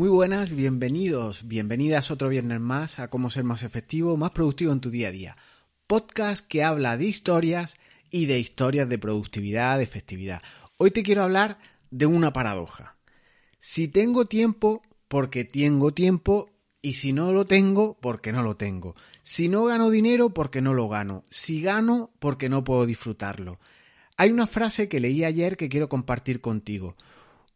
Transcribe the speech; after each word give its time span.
Muy 0.00 0.08
buenas, 0.08 0.48
bienvenidos, 0.48 1.46
bienvenidas 1.46 2.10
otro 2.10 2.30
viernes 2.30 2.58
más 2.58 2.98
a 2.98 3.08
cómo 3.08 3.28
ser 3.28 3.44
más 3.44 3.62
efectivo, 3.62 4.16
más 4.16 4.30
productivo 4.30 4.72
en 4.72 4.80
tu 4.80 4.88
día 4.88 5.08
a 5.08 5.10
día. 5.10 5.36
Podcast 5.86 6.46
que 6.46 6.64
habla 6.64 6.96
de 6.96 7.04
historias 7.04 7.76
y 8.10 8.24
de 8.24 8.38
historias 8.38 8.88
de 8.88 8.96
productividad, 8.96 9.76
de 9.76 9.84
efectividad. 9.84 10.40
Hoy 10.78 10.90
te 10.90 11.02
quiero 11.02 11.22
hablar 11.22 11.58
de 11.90 12.06
una 12.06 12.32
paradoja. 12.32 12.96
Si 13.58 13.88
tengo 13.88 14.24
tiempo, 14.24 14.80
porque 15.06 15.44
tengo 15.44 15.92
tiempo, 15.92 16.48
y 16.80 16.94
si 16.94 17.12
no 17.12 17.34
lo 17.34 17.44
tengo, 17.44 17.98
porque 18.00 18.32
no 18.32 18.42
lo 18.42 18.56
tengo. 18.56 18.94
Si 19.22 19.50
no 19.50 19.64
gano 19.64 19.90
dinero, 19.90 20.30
porque 20.30 20.62
no 20.62 20.72
lo 20.72 20.88
gano. 20.88 21.24
Si 21.28 21.60
gano, 21.60 22.10
porque 22.20 22.48
no 22.48 22.64
puedo 22.64 22.86
disfrutarlo. 22.86 23.60
Hay 24.16 24.30
una 24.30 24.46
frase 24.46 24.88
que 24.88 24.98
leí 24.98 25.24
ayer 25.24 25.58
que 25.58 25.68
quiero 25.68 25.90
compartir 25.90 26.40
contigo. 26.40 26.96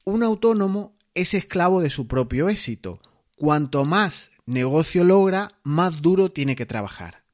Un 0.05 0.23
autónomo 0.23 0.95
es 1.15 1.35
esclavo 1.35 1.81
de 1.81 1.91
su 1.91 2.07
propio 2.07 2.49
éxito. 2.49 3.01
Cuanto 3.37 3.85
más 3.85 4.31
negocio 4.47 5.05
logra, 5.05 5.53
más 5.63 6.03
duro 6.03 6.31
tiene 6.31 6.57
que 6.57 6.67
trabajar. 6.67 7.25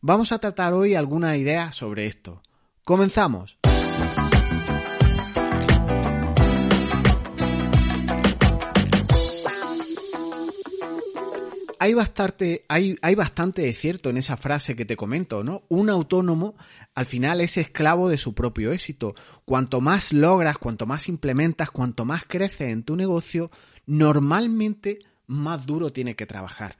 Vamos 0.00 0.32
a 0.32 0.38
tratar 0.38 0.72
hoy 0.72 0.94
algunas 0.94 1.36
ideas 1.36 1.74
sobre 1.76 2.06
esto. 2.06 2.42
Comenzamos. 2.84 3.58
Hay 11.84 11.92
bastante, 11.92 12.64
de 13.60 13.72
cierto 13.74 14.08
en 14.08 14.16
esa 14.16 14.38
frase 14.38 14.74
que 14.74 14.86
te 14.86 14.96
comento, 14.96 15.44
¿no? 15.44 15.64
Un 15.68 15.90
autónomo 15.90 16.54
al 16.94 17.04
final 17.04 17.42
es 17.42 17.58
esclavo 17.58 18.08
de 18.08 18.16
su 18.16 18.32
propio 18.32 18.72
éxito. 18.72 19.14
Cuanto 19.44 19.82
más 19.82 20.10
logras, 20.14 20.56
cuanto 20.56 20.86
más 20.86 21.10
implementas, 21.10 21.70
cuanto 21.70 22.06
más 22.06 22.24
creces 22.26 22.68
en 22.68 22.84
tu 22.84 22.96
negocio, 22.96 23.50
normalmente 23.84 25.00
más 25.26 25.66
duro 25.66 25.92
tiene 25.92 26.16
que 26.16 26.24
trabajar. 26.24 26.78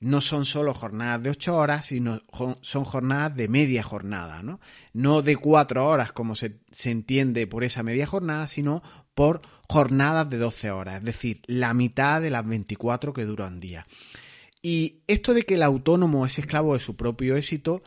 No 0.00 0.20
son 0.20 0.44
solo 0.44 0.74
jornadas 0.74 1.22
de 1.22 1.30
ocho 1.30 1.56
horas, 1.56 1.86
sino 1.86 2.20
son 2.60 2.84
jornadas 2.84 3.36
de 3.36 3.46
media 3.46 3.84
jornada, 3.84 4.42
¿no? 4.42 4.58
No 4.92 5.22
de 5.22 5.36
cuatro 5.36 5.86
horas 5.86 6.10
como 6.10 6.34
se, 6.34 6.58
se 6.72 6.90
entiende 6.90 7.46
por 7.46 7.62
esa 7.62 7.84
media 7.84 8.06
jornada, 8.06 8.48
sino 8.48 8.82
por 9.14 9.42
jornadas 9.68 10.28
de 10.28 10.38
12 10.38 10.72
horas, 10.72 10.96
es 10.96 11.04
decir, 11.04 11.42
la 11.46 11.72
mitad 11.72 12.20
de 12.20 12.30
las 12.30 12.44
24 12.44 13.12
que 13.12 13.24
duran 13.24 13.60
día. 13.60 13.86
Y 14.62 15.02
esto 15.06 15.32
de 15.34 15.42
que 15.44 15.54
el 15.54 15.62
autónomo 15.62 16.26
es 16.26 16.38
esclavo 16.38 16.74
de 16.74 16.80
su 16.80 16.96
propio 16.96 17.36
éxito 17.36 17.82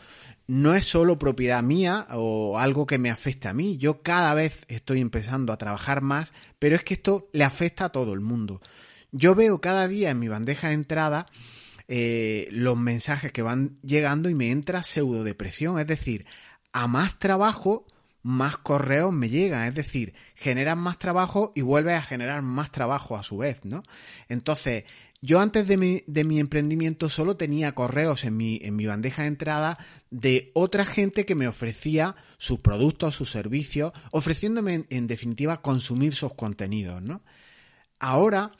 no 0.47 0.75
es 0.75 0.85
solo 0.85 1.17
propiedad 1.17 1.63
mía 1.63 2.07
o 2.11 2.59
algo 2.59 2.85
que 2.85 2.97
me 2.97 3.09
afecta 3.09 3.51
a 3.51 3.53
mí. 3.53 3.77
Yo 3.77 4.01
cada 4.01 4.33
vez 4.33 4.65
estoy 4.67 4.99
empezando 4.99 5.53
a 5.53 5.57
trabajar 5.57 6.01
más, 6.01 6.33
pero 6.59 6.75
es 6.75 6.83
que 6.83 6.95
esto 6.95 7.29
le 7.31 7.43
afecta 7.43 7.85
a 7.85 7.91
todo 7.91 8.13
el 8.13 8.19
mundo. 8.19 8.61
Yo 9.11 9.35
veo 9.35 9.61
cada 9.61 9.87
día 9.87 10.09
en 10.09 10.19
mi 10.19 10.27
bandeja 10.27 10.69
de 10.69 10.73
entrada 10.73 11.27
eh, 11.87 12.47
los 12.51 12.77
mensajes 12.77 13.31
que 13.31 13.41
van 13.41 13.77
llegando 13.83 14.29
y 14.29 14.35
me 14.35 14.51
entra 14.51 14.83
pseudo 14.83 15.23
depresión. 15.23 15.79
Es 15.79 15.87
decir, 15.87 16.25
a 16.73 16.87
más 16.87 17.19
trabajo, 17.19 17.85
más 18.21 18.57
correos 18.57 19.13
me 19.13 19.29
llegan. 19.29 19.65
Es 19.67 19.75
decir, 19.75 20.13
generan 20.35 20.79
más 20.79 20.99
trabajo 20.99 21.53
y 21.55 21.61
vuelves 21.61 21.97
a 21.97 22.01
generar 22.01 22.41
más 22.41 22.71
trabajo 22.71 23.15
a 23.15 23.23
su 23.23 23.37
vez, 23.37 23.63
¿no? 23.63 23.83
Entonces, 24.27 24.83
yo 25.23 25.39
antes 25.39 25.65
de 25.69 25.77
mi, 25.77 26.39
emprendimiento 26.39 27.07
solo 27.07 27.37
tenía 27.37 27.73
correos 27.73 28.25
en 28.25 28.35
mi, 28.35 28.59
en 28.61 28.75
mi 28.75 28.87
bandeja 28.87 29.21
de 29.21 29.29
entrada 29.29 29.77
de 30.11 30.51
otra 30.53 30.83
gente 30.83 31.25
que 31.25 31.33
me 31.33 31.47
ofrecía 31.47 32.17
sus 32.37 32.59
productos, 32.59 33.15
sus 33.15 33.31
servicios, 33.31 33.93
ofreciéndome 34.11 34.85
en, 34.89 35.07
definitiva 35.07 35.61
consumir 35.61 36.13
sus 36.13 36.33
contenidos, 36.33 37.01
¿no? 37.01 37.21
Ahora 37.99 38.51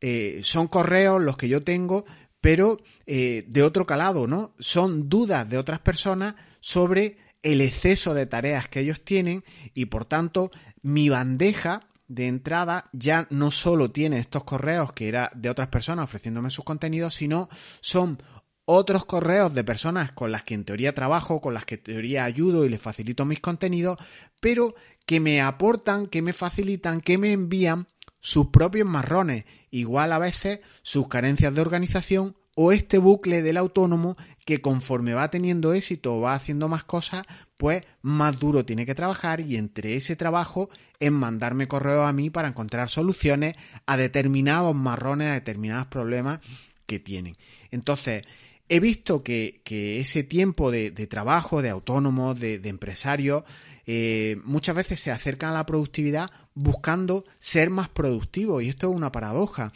eh, 0.00 0.40
son 0.42 0.66
correos 0.66 1.22
los 1.22 1.36
que 1.36 1.48
yo 1.48 1.62
tengo, 1.62 2.04
pero 2.40 2.78
eh, 3.06 3.44
de 3.46 3.62
otro 3.62 3.86
calado, 3.86 4.26
¿no? 4.26 4.56
Son 4.58 5.08
dudas 5.08 5.48
de 5.48 5.58
otras 5.58 5.78
personas 5.78 6.34
sobre 6.58 7.18
el 7.44 7.60
exceso 7.60 8.14
de 8.14 8.26
tareas 8.26 8.66
que 8.66 8.80
ellos 8.80 9.04
tienen 9.04 9.44
y 9.74 9.84
por 9.84 10.06
tanto 10.06 10.50
mi 10.82 11.08
bandeja 11.08 11.82
de 12.10 12.26
entrada 12.26 12.90
ya 12.92 13.28
no 13.30 13.52
solo 13.52 13.92
tiene 13.92 14.18
estos 14.18 14.42
correos 14.42 14.92
que 14.92 15.06
era 15.06 15.30
de 15.36 15.48
otras 15.48 15.68
personas 15.68 16.02
ofreciéndome 16.02 16.50
sus 16.50 16.64
contenidos, 16.64 17.14
sino 17.14 17.48
son 17.80 18.20
otros 18.64 19.04
correos 19.04 19.54
de 19.54 19.62
personas 19.62 20.10
con 20.10 20.32
las 20.32 20.42
que 20.42 20.54
en 20.54 20.64
teoría 20.64 20.92
trabajo, 20.92 21.40
con 21.40 21.54
las 21.54 21.64
que 21.64 21.76
en 21.76 21.82
teoría 21.84 22.24
ayudo 22.24 22.64
y 22.64 22.68
les 22.68 22.82
facilito 22.82 23.24
mis 23.24 23.38
contenidos, 23.38 23.96
pero 24.40 24.74
que 25.06 25.20
me 25.20 25.40
aportan, 25.40 26.08
que 26.08 26.20
me 26.20 26.32
facilitan, 26.32 27.00
que 27.00 27.16
me 27.16 27.32
envían 27.32 27.86
sus 28.18 28.48
propios 28.48 28.88
marrones, 28.88 29.44
igual 29.70 30.12
a 30.12 30.18
veces 30.18 30.60
sus 30.82 31.06
carencias 31.06 31.54
de 31.54 31.60
organización 31.60 32.36
o 32.56 32.72
este 32.72 32.98
bucle 32.98 33.40
del 33.40 33.56
autónomo 33.56 34.16
que 34.50 34.60
conforme 34.60 35.14
va 35.14 35.30
teniendo 35.30 35.74
éxito 35.74 36.18
va 36.18 36.34
haciendo 36.34 36.68
más 36.68 36.82
cosas, 36.82 37.24
pues 37.56 37.84
más 38.02 38.36
duro 38.36 38.64
tiene 38.64 38.84
que 38.84 38.96
trabajar 38.96 39.40
y 39.40 39.56
entre 39.56 39.94
ese 39.94 40.16
trabajo 40.16 40.70
en 40.98 41.12
mandarme 41.12 41.68
correo 41.68 42.02
a 42.02 42.12
mí 42.12 42.30
para 42.30 42.48
encontrar 42.48 42.88
soluciones 42.88 43.54
a 43.86 43.96
determinados 43.96 44.74
marrones, 44.74 45.28
a 45.28 45.34
determinados 45.34 45.86
problemas 45.86 46.40
que 46.86 46.98
tienen. 46.98 47.36
Entonces, 47.70 48.24
he 48.68 48.80
visto 48.80 49.22
que, 49.22 49.62
ese 50.00 50.24
tiempo 50.24 50.72
de, 50.72 50.90
trabajo, 51.06 51.62
de 51.62 51.70
autónomo, 51.70 52.34
de, 52.34 52.58
de 52.58 52.68
empresario, 52.70 53.44
eh, 53.86 54.36
muchas 54.42 54.74
veces 54.74 54.98
se 54.98 55.12
acercan 55.12 55.50
a 55.50 55.54
la 55.54 55.66
productividad 55.66 56.28
buscando 56.54 57.24
ser 57.38 57.70
más 57.70 57.88
productivo 57.88 58.60
y 58.60 58.68
esto 58.68 58.90
es 58.90 58.96
una 58.96 59.12
paradoja. 59.12 59.72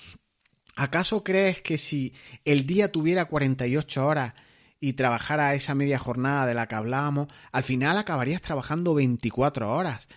¿Acaso 0.74 1.22
crees 1.22 1.60
que 1.60 1.78
si 1.78 2.12
el 2.44 2.66
día 2.66 2.90
tuviera 2.90 3.26
48 3.26 4.04
horas 4.04 4.34
y 4.84 4.92
trabajara 4.92 5.54
esa 5.54 5.74
media 5.74 5.98
jornada 5.98 6.44
de 6.44 6.52
la 6.52 6.68
que 6.68 6.74
hablábamos, 6.74 7.28
al 7.52 7.62
final 7.62 7.96
acabarías 7.96 8.42
trabajando 8.42 8.92
24 8.92 9.72
horas. 9.74 10.08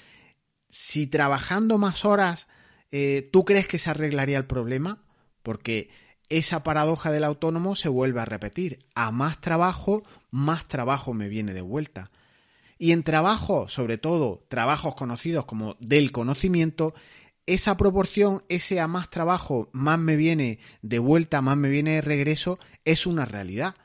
Si 0.68 1.08
trabajando 1.08 1.78
más 1.78 2.04
horas, 2.04 2.50
eh, 2.92 3.30
¿tú 3.32 3.46
crees 3.46 3.66
que 3.66 3.78
se 3.78 3.92
arreglaría 3.92 4.38
el 4.38 4.46
problema? 4.46 5.06
Porque 5.42 5.90
esa 6.28 6.64
paradoja 6.64 7.12
del 7.12 7.24
autónomo 7.24 7.78
se 7.78 7.88
vuelve 7.88 8.20
a 8.20 8.26
repetir. 8.26 8.80
A 8.94 9.12
más 9.12 9.40
trabajo, 9.40 10.04
más 10.32 10.68
trabajo 10.68 11.14
me 11.14 11.30
viene 11.30 11.54
de 11.54 11.62
vuelta. 11.62 12.12
Y 12.78 12.92
en 12.92 13.04
trabajo, 13.04 13.70
sobre 13.70 13.98
todo 13.98 14.44
trabajos 14.50 14.96
conocidos 14.96 15.46
como 15.46 15.78
del 15.80 16.12
conocimiento, 16.12 16.94
esa 17.46 17.78
proporción, 17.78 18.44
ese 18.50 18.82
a 18.82 18.88
más 18.88 19.10
trabajo, 19.10 19.70
más 19.72 19.98
me 19.98 20.18
viene 20.18 20.60
de 20.82 21.00
vuelta, 21.00 21.42
más 21.42 21.56
me 21.56 21.70
viene 21.70 21.94
de 21.94 22.02
regreso, 22.02 22.60
es 22.84 23.08
una 23.08 23.24
realidad. 23.24 23.76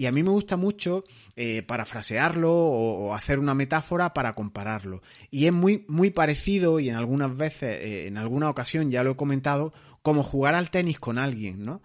Y 0.00 0.06
a 0.06 0.12
mí 0.12 0.22
me 0.22 0.30
gusta 0.30 0.56
mucho 0.56 1.04
eh, 1.36 1.60
parafrasearlo 1.60 2.50
o, 2.50 3.14
hacer 3.14 3.38
una 3.38 3.52
metáfora 3.52 4.14
para 4.14 4.32
compararlo. 4.32 5.02
Y 5.30 5.44
es 5.44 5.52
muy, 5.52 5.84
muy 5.88 6.08
parecido, 6.08 6.80
y 6.80 6.88
en 6.88 6.96
algunas 6.96 7.36
veces, 7.36 7.84
eh, 7.84 8.06
en 8.06 8.16
alguna 8.16 8.48
ocasión 8.48 8.90
ya 8.90 9.04
lo 9.04 9.10
he 9.10 9.16
comentado, 9.16 9.74
como 10.00 10.22
jugar 10.22 10.54
al 10.54 10.70
tenis 10.70 10.98
con 10.98 11.18
alguien, 11.18 11.66
¿no? 11.66 11.82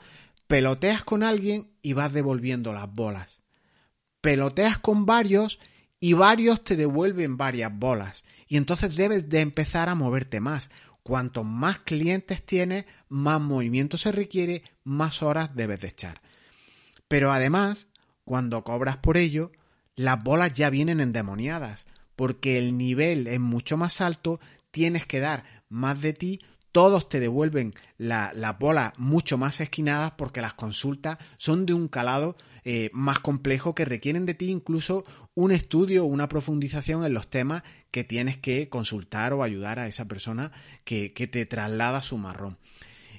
Peloteas 0.47 1.03
con 1.03 1.23
alguien 1.23 1.71
y 1.81 1.91
vas 1.91 2.13
devolviendo 2.13 2.71
las 2.71 2.89
bolas. 2.89 3.41
Peloteas 4.21 4.79
con 4.79 5.05
varios 5.05 5.59
y 5.99 6.13
varios 6.13 6.63
te 6.63 6.77
devuelven 6.77 7.35
varias 7.35 7.77
bolas. 7.77 8.23
Y 8.47 8.55
entonces 8.55 8.95
debes 8.95 9.27
de 9.27 9.41
empezar 9.41 9.89
a 9.89 9.95
moverte 9.95 10.39
más. 10.39 10.69
Cuanto 11.03 11.43
más 11.43 11.79
clientes 11.79 12.45
tienes, 12.45 12.85
más 13.09 13.41
movimiento 13.41 13.97
se 13.97 14.13
requiere, 14.13 14.63
más 14.85 15.21
horas 15.21 15.53
debes 15.53 15.81
de 15.81 15.89
echar. 15.89 16.21
Pero 17.09 17.33
además, 17.33 17.87
cuando 18.25 18.63
cobras 18.63 18.97
por 18.97 19.17
ello, 19.17 19.51
las 19.95 20.21
bolas 20.21 20.53
ya 20.53 20.69
vienen 20.69 20.99
endemoniadas, 20.99 21.85
porque 22.15 22.57
el 22.57 22.77
nivel 22.77 23.27
es 23.27 23.39
mucho 23.39 23.77
más 23.77 24.01
alto, 24.01 24.39
tienes 24.71 25.05
que 25.05 25.19
dar 25.19 25.63
más 25.69 26.01
de 26.01 26.13
ti, 26.13 26.41
todos 26.71 27.07
te 27.07 27.21
devuelven 27.21 27.73
las 27.97 28.59
bolas 28.59 28.91
mucho 28.97 29.37
más 29.37 29.61
esquinadas 29.61 30.11
porque 30.11 30.41
las 30.41 30.55
consultas 30.55 31.17
son 31.37 31.65
de 31.65 31.73
un 31.73 31.87
calado 31.87 32.35
eh, 32.65 32.89
más 32.91 33.19
complejo 33.19 33.73
que 33.73 33.85
requieren 33.85 34.25
de 34.25 34.33
ti 34.33 34.49
incluso 34.49 35.05
un 35.35 35.53
estudio, 35.53 36.03
una 36.03 36.27
profundización 36.27 37.05
en 37.05 37.13
los 37.13 37.29
temas 37.29 37.63
que 37.91 38.03
tienes 38.03 38.35
que 38.35 38.67
consultar 38.67 39.31
o 39.31 39.41
ayudar 39.41 39.79
a 39.79 39.87
esa 39.87 40.03
persona 40.03 40.51
que, 40.83 41.13
que 41.13 41.27
te 41.27 41.45
traslada 41.45 42.01
su 42.01 42.17
marrón. 42.17 42.57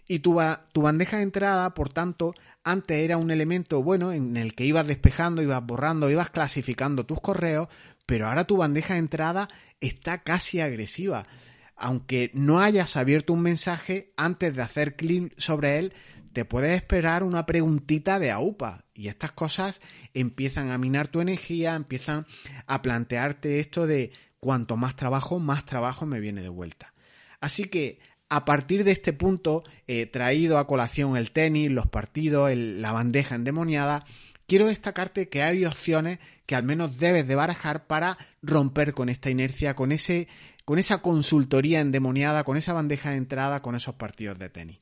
Y 0.07 0.19
tu, 0.19 0.39
tu 0.73 0.83
bandeja 0.83 1.17
de 1.17 1.23
entrada, 1.23 1.73
por 1.73 1.89
tanto, 1.89 2.35
antes 2.67 2.99
era 2.99 3.17
un 3.17 3.31
elemento 3.31 3.81
bueno 3.81 4.13
en 4.13 4.37
el 4.37 4.57
que 4.57 4.65
ibas 4.65 4.89
despejando, 4.89 5.41
ibas 5.41 5.65
borrando, 5.65 6.11
ibas 6.11 6.31
clasificando 6.31 7.07
tus 7.07 7.21
correos, 7.21 7.69
pero 8.07 8.27
ahora 8.27 8.45
tu 8.45 8.57
bandeja 8.57 8.95
de 8.95 8.99
entrada 8.99 9.49
está 9.81 10.25
casi 10.25 10.61
agresiva. 10.61 11.29
Aunque 11.77 12.33
no 12.35 12.59
hayas 12.59 12.97
abierto 12.97 13.35
un 13.35 13.43
mensaje, 13.43 14.13
antes 14.17 14.57
de 14.57 14.63
hacer 14.63 14.97
clic 14.97 15.33
sobre 15.39 15.79
él, 15.79 15.95
te 16.33 16.45
puedes 16.45 16.75
esperar 16.75 17.23
una 17.23 17.47
preguntita 17.47 18.19
de 18.19 18.33
AUPA. 18.33 18.85
Y 18.95 19.07
estas 19.07 19.31
cosas 19.31 19.81
empiezan 20.13 20.73
a 20.73 20.79
minar 20.79 21.07
tu 21.07 21.21
energía, 21.21 21.77
empiezan 21.77 22.27
a 22.67 22.83
plantearte 22.83 23.61
esto 23.61 23.87
de 23.87 24.11
cuanto 24.41 24.77
más 24.77 24.97
trabajo, 24.97 25.39
más 25.39 25.65
trabajo 25.65 26.05
me 26.05 26.19
viene 26.19 26.43
de 26.43 26.49
vuelta. 26.49 26.95
Así 27.41 27.67
que 27.67 28.01
a 28.29 28.45
partir 28.45 28.85
de 28.85 28.93
este 28.93 29.13
punto, 29.13 29.63
eh, 29.87 30.07
traído 30.07 30.59
a 30.59 30.67
colación 30.67 31.17
el 31.17 31.31
tenis, 31.31 31.71
los 31.71 31.87
partidos, 31.87 32.51
la 32.55 32.93
bandeja 32.93 33.37
endemoniada, 33.37 34.05
quiero 34.47 34.67
destacarte 34.67 35.29
que 35.29 35.43
hay 35.43 35.65
opciones 35.65 36.19
que 36.45 36.55
al 36.55 36.65
menos 36.65 36.99
debes 36.99 37.27
de 37.27 37.35
barajar 37.35 37.87
para 37.87 38.19
romper 38.43 38.95
con 38.95 39.09
esta 39.09 39.31
inercia, 39.31 39.75
con 39.75 39.93
ese, 39.93 40.29
con 40.65 40.79
esa 40.79 41.03
consultoría 41.03 41.81
endemoniada, 41.81 42.45
con 42.45 42.57
esa 42.57 42.73
bandeja 42.73 43.11
de 43.11 43.17
entrada, 43.17 43.63
con 43.63 43.77
esos 43.77 43.95
partidos 43.95 44.39
de 44.39 44.49
tenis. 44.49 44.81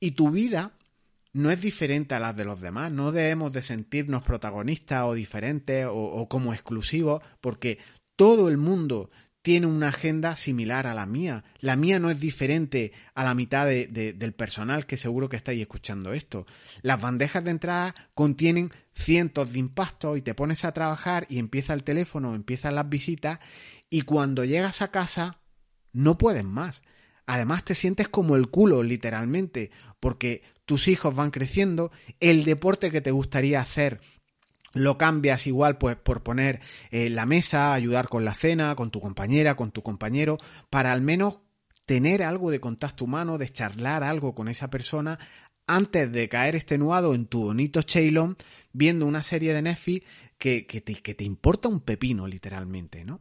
Y 0.00 0.12
tu 0.12 0.30
vida 0.30 0.72
no 1.32 1.50
es 1.50 1.62
diferente 1.62 2.14
a 2.14 2.20
las 2.20 2.36
de 2.36 2.44
los 2.44 2.60
demás, 2.60 2.90
no 2.90 3.12
debemos 3.12 3.52
de 3.52 3.62
sentirnos 3.62 4.22
protagonistas 4.22 5.04
o 5.04 5.14
diferentes 5.14 5.86
o 5.88 6.28
como 6.28 6.52
exclusivos, 6.52 7.22
porque 7.40 7.78
todo 8.16 8.48
el 8.48 8.58
mundo 8.58 9.10
tiene 9.42 9.66
una 9.66 9.88
agenda 9.88 10.36
similar 10.36 10.86
a 10.86 10.94
la 10.94 11.04
mía. 11.04 11.44
La 11.58 11.76
mía 11.76 11.98
no 11.98 12.10
es 12.10 12.20
diferente 12.20 12.92
a 13.14 13.24
la 13.24 13.34
mitad 13.34 13.66
del 13.66 14.34
personal 14.34 14.86
que 14.86 14.96
seguro 14.96 15.28
que 15.28 15.36
estáis 15.36 15.60
escuchando 15.60 16.12
esto. 16.12 16.46
Las 16.80 17.00
bandejas 17.00 17.42
de 17.44 17.50
entrada 17.50 17.94
contienen 18.14 18.72
cientos 18.94 19.52
de 19.52 19.58
impactos 19.58 20.16
y 20.16 20.22
te 20.22 20.34
pones 20.34 20.64
a 20.64 20.72
trabajar 20.72 21.26
y 21.28 21.38
empieza 21.38 21.74
el 21.74 21.82
teléfono, 21.82 22.34
empiezan 22.34 22.76
las 22.76 22.88
visitas 22.88 23.40
y 23.90 24.02
cuando 24.02 24.44
llegas 24.44 24.80
a 24.80 24.92
casa 24.92 25.40
no 25.92 26.16
puedes 26.18 26.44
más. 26.44 26.82
Además 27.26 27.64
te 27.64 27.74
sientes 27.74 28.08
como 28.08 28.36
el 28.36 28.48
culo, 28.48 28.82
literalmente, 28.82 29.70
porque 30.00 30.42
tus 30.64 30.88
hijos 30.88 31.14
van 31.14 31.30
creciendo, 31.30 31.90
el 32.20 32.44
deporte 32.44 32.90
que 32.90 33.00
te 33.00 33.10
gustaría 33.10 33.60
hacer 33.60 34.00
lo 34.74 34.98
cambias 34.98 35.46
igual 35.46 35.78
pues 35.78 35.96
por 35.96 36.22
poner 36.22 36.60
eh, 36.90 37.10
la 37.10 37.26
mesa, 37.26 37.74
ayudar 37.74 38.08
con 38.08 38.24
la 38.24 38.34
cena, 38.34 38.74
con 38.74 38.90
tu 38.90 39.00
compañera, 39.00 39.54
con 39.54 39.70
tu 39.70 39.82
compañero, 39.82 40.38
para 40.70 40.92
al 40.92 41.02
menos 41.02 41.38
tener 41.86 42.22
algo 42.22 42.50
de 42.50 42.60
contacto 42.60 43.04
humano, 43.04 43.38
de 43.38 43.48
charlar 43.48 44.02
algo 44.02 44.34
con 44.34 44.48
esa 44.48 44.70
persona 44.70 45.18
antes 45.66 46.10
de 46.10 46.28
caer 46.28 46.56
extenuado 46.56 47.14
en 47.14 47.26
tu 47.26 47.42
bonito 47.42 47.82
Cheilon 47.82 48.36
viendo 48.72 49.06
una 49.06 49.22
serie 49.22 49.54
de 49.54 49.62
Netflix 49.62 50.06
que, 50.38 50.66
que, 50.66 50.80
te, 50.80 50.94
que 50.94 51.14
te 51.14 51.24
importa 51.24 51.68
un 51.68 51.80
pepino 51.80 52.26
literalmente, 52.26 53.04
¿no? 53.04 53.20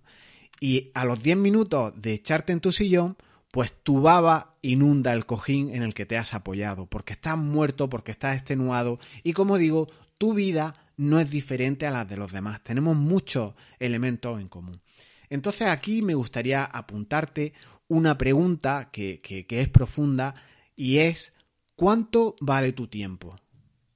Y 0.60 0.92
a 0.94 1.06
los 1.06 1.22
10 1.24 1.38
minutos 1.38 1.94
de 1.96 2.14
echarte 2.14 2.54
en 2.54 2.60
tu 2.60 2.72
sillón, 2.72 3.18
pues 3.52 3.74
tu 3.84 4.02
baba 4.02 4.56
inunda 4.62 5.14
el 5.14 5.26
cojín 5.26 5.74
en 5.74 5.84
el 5.84 5.94
que 5.94 6.06
te 6.06 6.18
has 6.18 6.34
apoyado, 6.34 6.86
porque 6.86 7.14
estás 7.14 7.38
muerto, 7.38 7.90
porque 7.90 8.12
estás 8.12 8.38
extenuado 8.38 9.00
y 9.24 9.34
como 9.34 9.58
digo, 9.58 9.90
tu 10.18 10.34
vida 10.34 10.81
no 10.98 11.20
es 11.20 11.30
diferente 11.30 11.88
a 11.88 11.92
las 11.92 12.08
de 12.10 12.18
los 12.18 12.32
demás. 12.32 12.64
Tenemos 12.64 12.96
muchos 12.96 13.54
elementos 13.80 14.40
en 14.40 14.48
común. 14.48 14.82
Entonces 15.30 15.68
aquí 15.68 16.02
me 16.02 16.14
gustaría 16.14 16.66
apuntarte 16.66 17.54
una 17.88 18.18
pregunta 18.18 18.90
que, 18.92 19.22
es 19.50 19.70
profunda 19.70 20.36
y 20.76 21.00
es 21.00 21.34
¿cuánto 21.76 22.36
vale 22.42 22.74
tu 22.74 22.88
tiempo? 22.88 23.40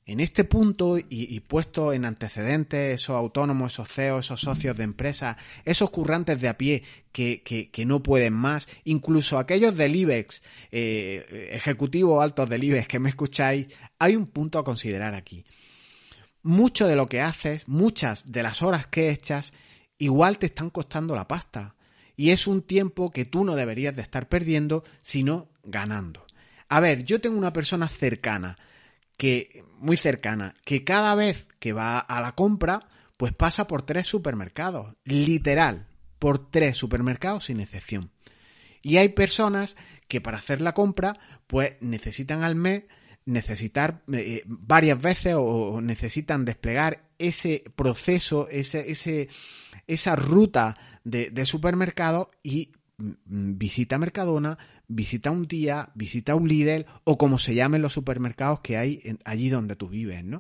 En 0.07 0.19
este 0.19 0.43
punto, 0.43 0.97
y, 0.97 1.39
puesto 1.39 1.91
en 1.91 2.05
antecedentes, 2.05 3.01
esos 3.01 3.15
autónomos, 3.15 3.73
esos 3.73 3.89
CEOs, 3.89 4.25
esos 4.25 4.41
socios 4.41 4.77
de 4.77 4.83
empresas, 4.83 5.35
esos 5.65 5.89
currantes 5.89 6.39
de 6.39 6.47
a 6.47 6.57
pie 6.57 6.83
que, 7.11 7.83
no 7.87 8.03
pueden 8.03 8.33
más, 8.33 8.67
incluso 8.83 9.39
aquellos 9.39 9.75
del 9.75 9.95
IBEX, 9.95 10.43
eh, 10.71 11.49
ejecutivos 11.53 12.23
altos 12.23 12.47
del 12.47 12.63
IBEX 12.63 12.87
que 12.87 12.99
me 12.99 13.09
escucháis, 13.09 13.67
hay 13.97 14.15
un 14.15 14.27
punto 14.27 14.59
a 14.59 14.63
considerar 14.63 15.15
aquí 15.15 15.43
mucho 16.45 16.87
de 16.87 16.95
lo 16.95 17.07
que 17.07 17.21
haces, 17.21 17.67
muchas 17.67 18.31
de 18.31 18.43
las 18.43 18.61
horas 18.61 18.85
que 18.85 19.09
echas, 19.09 19.51
igual 19.97 20.37
te 20.37 20.45
están 20.45 20.69
costando 20.69 21.15
la 21.15 21.27
pasta. 21.27 21.75
Y 22.15 22.29
es 22.29 22.45
un 22.45 22.61
tiempo 22.61 23.09
que 23.09 23.25
tú 23.25 23.43
no 23.43 23.55
deberías 23.55 23.95
de 23.95 24.03
estar 24.03 24.29
perdiendo, 24.29 24.83
sino 25.01 25.49
ganando. 25.63 26.23
A 26.69 26.79
ver, 26.79 27.03
yo 27.03 27.19
tengo 27.19 27.37
una 27.37 27.51
persona 27.51 27.89
cercana, 27.89 28.57
que, 29.17 29.63
muy 29.79 29.97
cercana, 29.97 30.55
que 30.63 30.83
cada 30.83 31.15
vez 31.15 31.47
que 31.59 31.73
va 31.73 31.97
a 31.97 32.21
la 32.21 32.33
compra, 32.33 32.87
pues 33.17 33.33
pasa 33.33 33.65
por 33.65 33.81
tres 33.81 34.05
supermercados. 34.05 34.93
Literal, 35.03 35.87
por 36.19 36.51
tres 36.51 36.77
supermercados 36.77 37.45
sin 37.45 37.59
excepción. 37.59 38.11
Y 38.83 38.97
hay 38.97 39.09
personas 39.09 39.77
que 40.07 40.21
para 40.21 40.37
hacer 40.37 40.61
la 40.61 40.75
compra, 40.75 41.17
pues 41.47 41.75
necesitan 41.81 42.43
al 42.43 42.53
mes 42.53 42.83
necesitar 43.25 44.03
eh, 44.13 44.43
varias 44.45 45.01
veces 45.01 45.35
o, 45.37 45.81
necesitan 45.81 46.45
desplegar 46.45 47.09
ese 47.17 47.63
proceso, 47.75 48.47
ese, 48.49 48.91
ese, 48.91 49.29
esa 49.87 50.15
ruta 50.15 50.77
de, 51.03 51.29
de 51.31 51.45
supermercado 51.45 52.31
y 52.43 52.71
mm, 52.97 53.57
visita 53.57 53.97
Mercadona, 53.97 54.57
visita 54.87 55.31
un 55.31 55.47
día, 55.47 55.89
visita 55.95 56.35
un 56.35 56.47
líder 56.47 56.85
o 57.03 57.17
como 57.17 57.39
se 57.39 57.55
llamen 57.55 57.81
los 57.81 57.93
supermercados 57.93 58.59
que 58.59 58.77
hay 58.77 59.01
allí 59.25 59.49
donde 59.49 59.75
tú 59.75 59.89
vives, 59.89 60.23
¿no? 60.23 60.39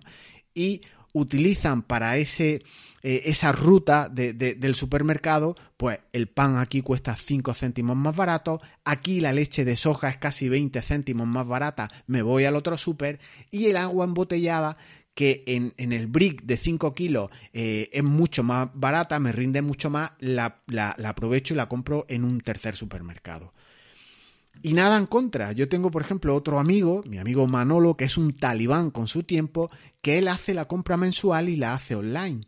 Y 0.53 0.81
utilizan 1.15 1.81
para 1.81 2.17
ese, 2.17 2.61
eh, 3.01 3.23
esa 3.25 3.53
ruta 3.53 4.09
del 4.09 4.75
supermercado, 4.75 5.55
pues 5.77 5.99
el 6.11 6.27
pan 6.27 6.57
aquí 6.57 6.81
cuesta 6.81 7.15
5 7.15 7.53
céntimos 7.53 7.95
más 7.95 8.15
barato, 8.15 8.61
aquí 8.83 9.21
la 9.21 9.31
leche 9.31 9.63
de 9.63 9.77
soja 9.77 10.09
es 10.09 10.17
casi 10.17 10.49
20 10.49 10.81
céntimos 10.81 11.25
más 11.25 11.47
barata, 11.47 11.89
me 12.05 12.21
voy 12.21 12.43
al 12.43 12.57
otro 12.57 12.77
super, 12.77 13.19
y 13.49 13.67
el 13.67 13.77
agua 13.77 14.03
embotellada 14.03 14.77
que 15.13 15.45
en, 15.47 15.73
el 15.77 16.07
brick 16.07 16.43
de 16.43 16.57
5 16.57 16.93
kilos 16.93 17.31
eh, 17.53 17.89
es 17.93 18.03
mucho 18.03 18.43
más 18.43 18.67
barata, 18.73 19.17
me 19.17 19.31
rinde 19.31 19.61
mucho 19.61 19.89
más, 19.89 20.11
la, 20.19 20.61
la 20.67 20.95
aprovecho 21.07 21.53
y 21.53 21.57
la 21.57 21.69
compro 21.69 22.05
en 22.09 22.25
un 22.25 22.41
tercer 22.41 22.75
supermercado. 22.75 23.53
Y 24.61 24.73
nada 24.73 24.97
en 24.97 25.05
contra. 25.05 25.51
Yo 25.51 25.69
tengo, 25.69 25.91
por 25.91 26.01
ejemplo, 26.01 26.35
otro 26.35 26.59
amigo, 26.59 27.03
mi 27.07 27.17
amigo 27.17 27.47
Manolo, 27.47 27.95
que 27.95 28.05
es 28.05 28.17
un 28.17 28.33
talibán 28.33 28.91
con 28.91 29.07
su 29.07 29.23
tiempo, 29.23 29.69
que 30.01 30.17
él 30.17 30.27
hace 30.27 30.53
la 30.53 30.65
compra 30.65 30.97
mensual 30.97 31.49
y 31.49 31.55
la 31.55 31.73
hace 31.73 31.95
online. 31.95 32.41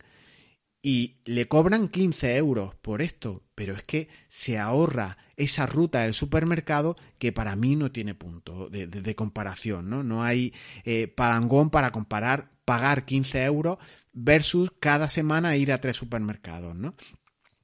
Y 0.81 1.17
le 1.25 1.47
cobran 1.47 1.89
15 1.89 2.37
euros 2.37 2.75
por 2.75 3.01
esto, 3.01 3.43
pero 3.55 3.75
es 3.75 3.83
que 3.83 4.09
se 4.27 4.57
ahorra 4.57 5.17
esa 5.35 5.65
ruta 5.65 6.03
del 6.03 6.13
supermercado 6.13 6.95
que 7.19 7.31
para 7.31 7.55
mí 7.55 7.75
no 7.75 7.91
tiene 7.91 8.15
punto 8.15 8.69
de, 8.69 9.15
comparación, 9.15 9.89
¿no? 9.89 10.03
No 10.03 10.23
hay 10.23 10.53
eh, 10.85 11.07
palangón 11.07 11.69
para 11.69 11.91
comparar 11.91 12.51
pagar 12.67 13.05
15 13.05 13.45
euros 13.45 13.77
versus 14.11 14.73
cada 14.79 15.07
semana 15.07 15.55
ir 15.55 15.71
a 15.71 15.79
tres 15.79 15.95
supermercados, 15.95 16.75
¿no? 16.75 16.95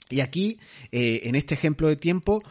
Y 0.10 0.22
aquí, 0.22 0.60
eh, 0.92 1.22
en 1.26 1.36
este 1.36 1.56
ejemplo 1.56 1.90
de 1.90 1.98
tiempo, 1.98 2.42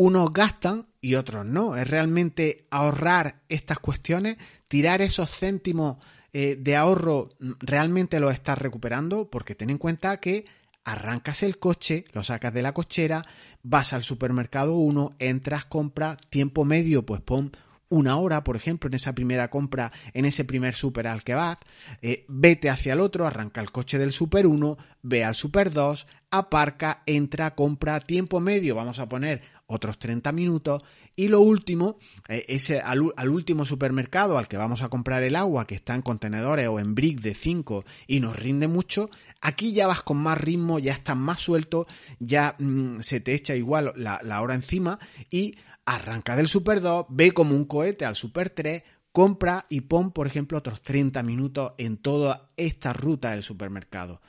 unos 0.00 0.32
gastan 0.32 0.86
y 1.02 1.16
otros 1.16 1.44
no. 1.44 1.76
Es 1.76 1.86
realmente 1.86 2.66
ahorrar 2.70 3.42
estas 3.50 3.80
cuestiones, 3.80 4.38
tirar 4.66 5.02
esos 5.02 5.28
céntimos 5.30 5.98
eh, 6.32 6.56
de 6.58 6.74
ahorro, 6.74 7.28
mm, 7.38 7.50
realmente 7.60 8.18
los 8.18 8.32
estás 8.32 8.56
recuperando 8.56 9.28
porque 9.28 9.54
ten 9.54 9.68
en 9.68 9.76
cuenta 9.76 10.18
que 10.18 10.46
arrancas 10.84 11.42
el 11.42 11.58
coche, 11.58 12.06
lo 12.12 12.22
sacas 12.22 12.54
de 12.54 12.62
la 12.62 12.72
cochera, 12.72 13.26
vas 13.62 13.92
al 13.92 14.02
supermercado 14.02 14.76
1, 14.76 15.16
entras, 15.18 15.66
compras, 15.66 16.16
tiempo 16.30 16.64
medio, 16.64 17.04
pues 17.04 17.20
pon 17.20 17.52
una 17.90 18.16
hora, 18.16 18.42
por 18.42 18.56
ejemplo, 18.56 18.88
en 18.88 18.94
esa 18.94 19.14
primera 19.14 19.50
compra, 19.50 19.92
en 20.14 20.24
ese 20.24 20.44
primer 20.44 20.74
super 20.74 21.08
al 21.08 21.24
que 21.24 21.34
vas, 21.34 21.58
eh, 22.00 22.24
vete 22.28 22.70
hacia 22.70 22.94
el 22.94 23.00
otro, 23.00 23.26
arranca 23.26 23.60
el 23.60 23.70
coche 23.70 23.98
del 23.98 24.12
super 24.12 24.46
1, 24.46 24.78
ve 25.02 25.24
al 25.24 25.34
super 25.34 25.72
2, 25.72 26.06
aparca, 26.30 27.02
entra, 27.04 27.54
compra, 27.54 28.00
tiempo 28.00 28.40
medio, 28.40 28.76
vamos 28.76 29.00
a 29.00 29.08
poner 29.08 29.42
otros 29.70 29.98
30 29.98 30.32
minutos. 30.32 30.82
Y 31.16 31.28
lo 31.28 31.40
último, 31.40 31.98
eh, 32.28 32.44
ese, 32.48 32.80
al, 32.80 33.00
último 33.28 33.64
supermercado 33.64 34.36
al 34.36 34.48
que 34.48 34.56
vamos 34.56 34.82
a 34.82 34.88
comprar 34.88 35.22
el 35.22 35.36
agua, 35.36 35.66
que 35.66 35.76
está 35.76 35.94
en 35.94 36.02
contenedores 36.02 36.68
o 36.68 36.80
en 36.80 36.94
brick 36.94 37.20
de 37.20 37.34
5 37.34 37.84
y 38.06 38.20
nos 38.20 38.36
rinde 38.36 38.68
mucho, 38.68 39.10
aquí 39.40 39.72
ya 39.72 39.86
vas 39.86 40.02
con 40.02 40.18
más 40.18 40.38
ritmo, 40.38 40.78
ya 40.78 40.92
estás 40.92 41.16
más 41.16 41.40
suelto, 41.40 41.86
ya 42.18 42.56
mm, 42.58 43.00
se 43.00 43.20
te 43.20 43.34
echa 43.34 43.54
igual 43.54 43.92
la, 43.96 44.20
la 44.22 44.42
hora 44.42 44.54
encima 44.54 44.98
y 45.30 45.56
arranca 45.86 46.36
del 46.36 46.48
Super 46.48 46.80
2, 46.80 47.06
ve 47.08 47.32
como 47.32 47.54
un 47.54 47.64
cohete 47.64 48.04
al 48.04 48.16
Super 48.16 48.50
3, 48.50 48.82
compra 49.12 49.66
y 49.68 49.82
pon, 49.82 50.12
por 50.12 50.26
ejemplo, 50.26 50.58
otros 50.58 50.82
30 50.82 51.22
minutos 51.22 51.72
en 51.78 51.96
toda 51.96 52.50
esta 52.56 52.92
ruta 52.92 53.30
del 53.30 53.42
supermercado. 53.42 54.20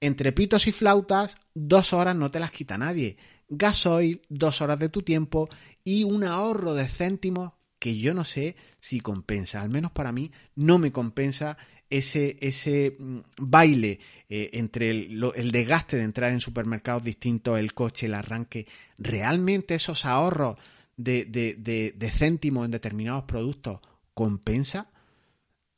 Entre 0.00 0.32
pitos 0.32 0.66
y 0.66 0.72
flautas, 0.72 1.36
dos 1.54 1.94
horas 1.94 2.14
no 2.14 2.30
te 2.30 2.40
las 2.40 2.50
quita 2.50 2.76
nadie 2.76 3.16
gasoil, 3.48 4.22
dos 4.28 4.60
horas 4.60 4.78
de 4.78 4.88
tu 4.88 5.02
tiempo 5.02 5.48
y 5.84 6.04
un 6.04 6.24
ahorro 6.24 6.74
de 6.74 6.88
céntimos 6.88 7.52
que 7.78 7.98
yo 7.98 8.14
no 8.14 8.24
sé 8.24 8.56
si 8.80 9.00
compensa, 9.00 9.60
al 9.60 9.70
menos 9.70 9.92
para 9.92 10.12
mí 10.12 10.32
no 10.54 10.78
me 10.78 10.92
compensa 10.92 11.58
ese, 11.90 12.36
ese 12.40 12.96
mm, 12.98 13.18
baile 13.38 14.00
eh, 14.28 14.50
entre 14.54 14.90
el, 14.90 15.50
desgaste 15.52 15.96
de 15.96 16.02
entrar 16.02 16.32
en 16.32 16.40
supermercados 16.40 17.04
distintos, 17.04 17.58
el 17.58 17.74
coche, 17.74 18.06
el 18.06 18.14
arranque, 18.14 18.66
realmente 18.98 19.74
esos 19.74 20.04
ahorros 20.04 20.56
de, 20.96 21.26
de, 21.26 21.92
de 21.94 22.10
céntimos 22.10 22.64
en 22.64 22.70
determinados 22.70 23.24
productos 23.24 23.80
compensa? 24.14 24.90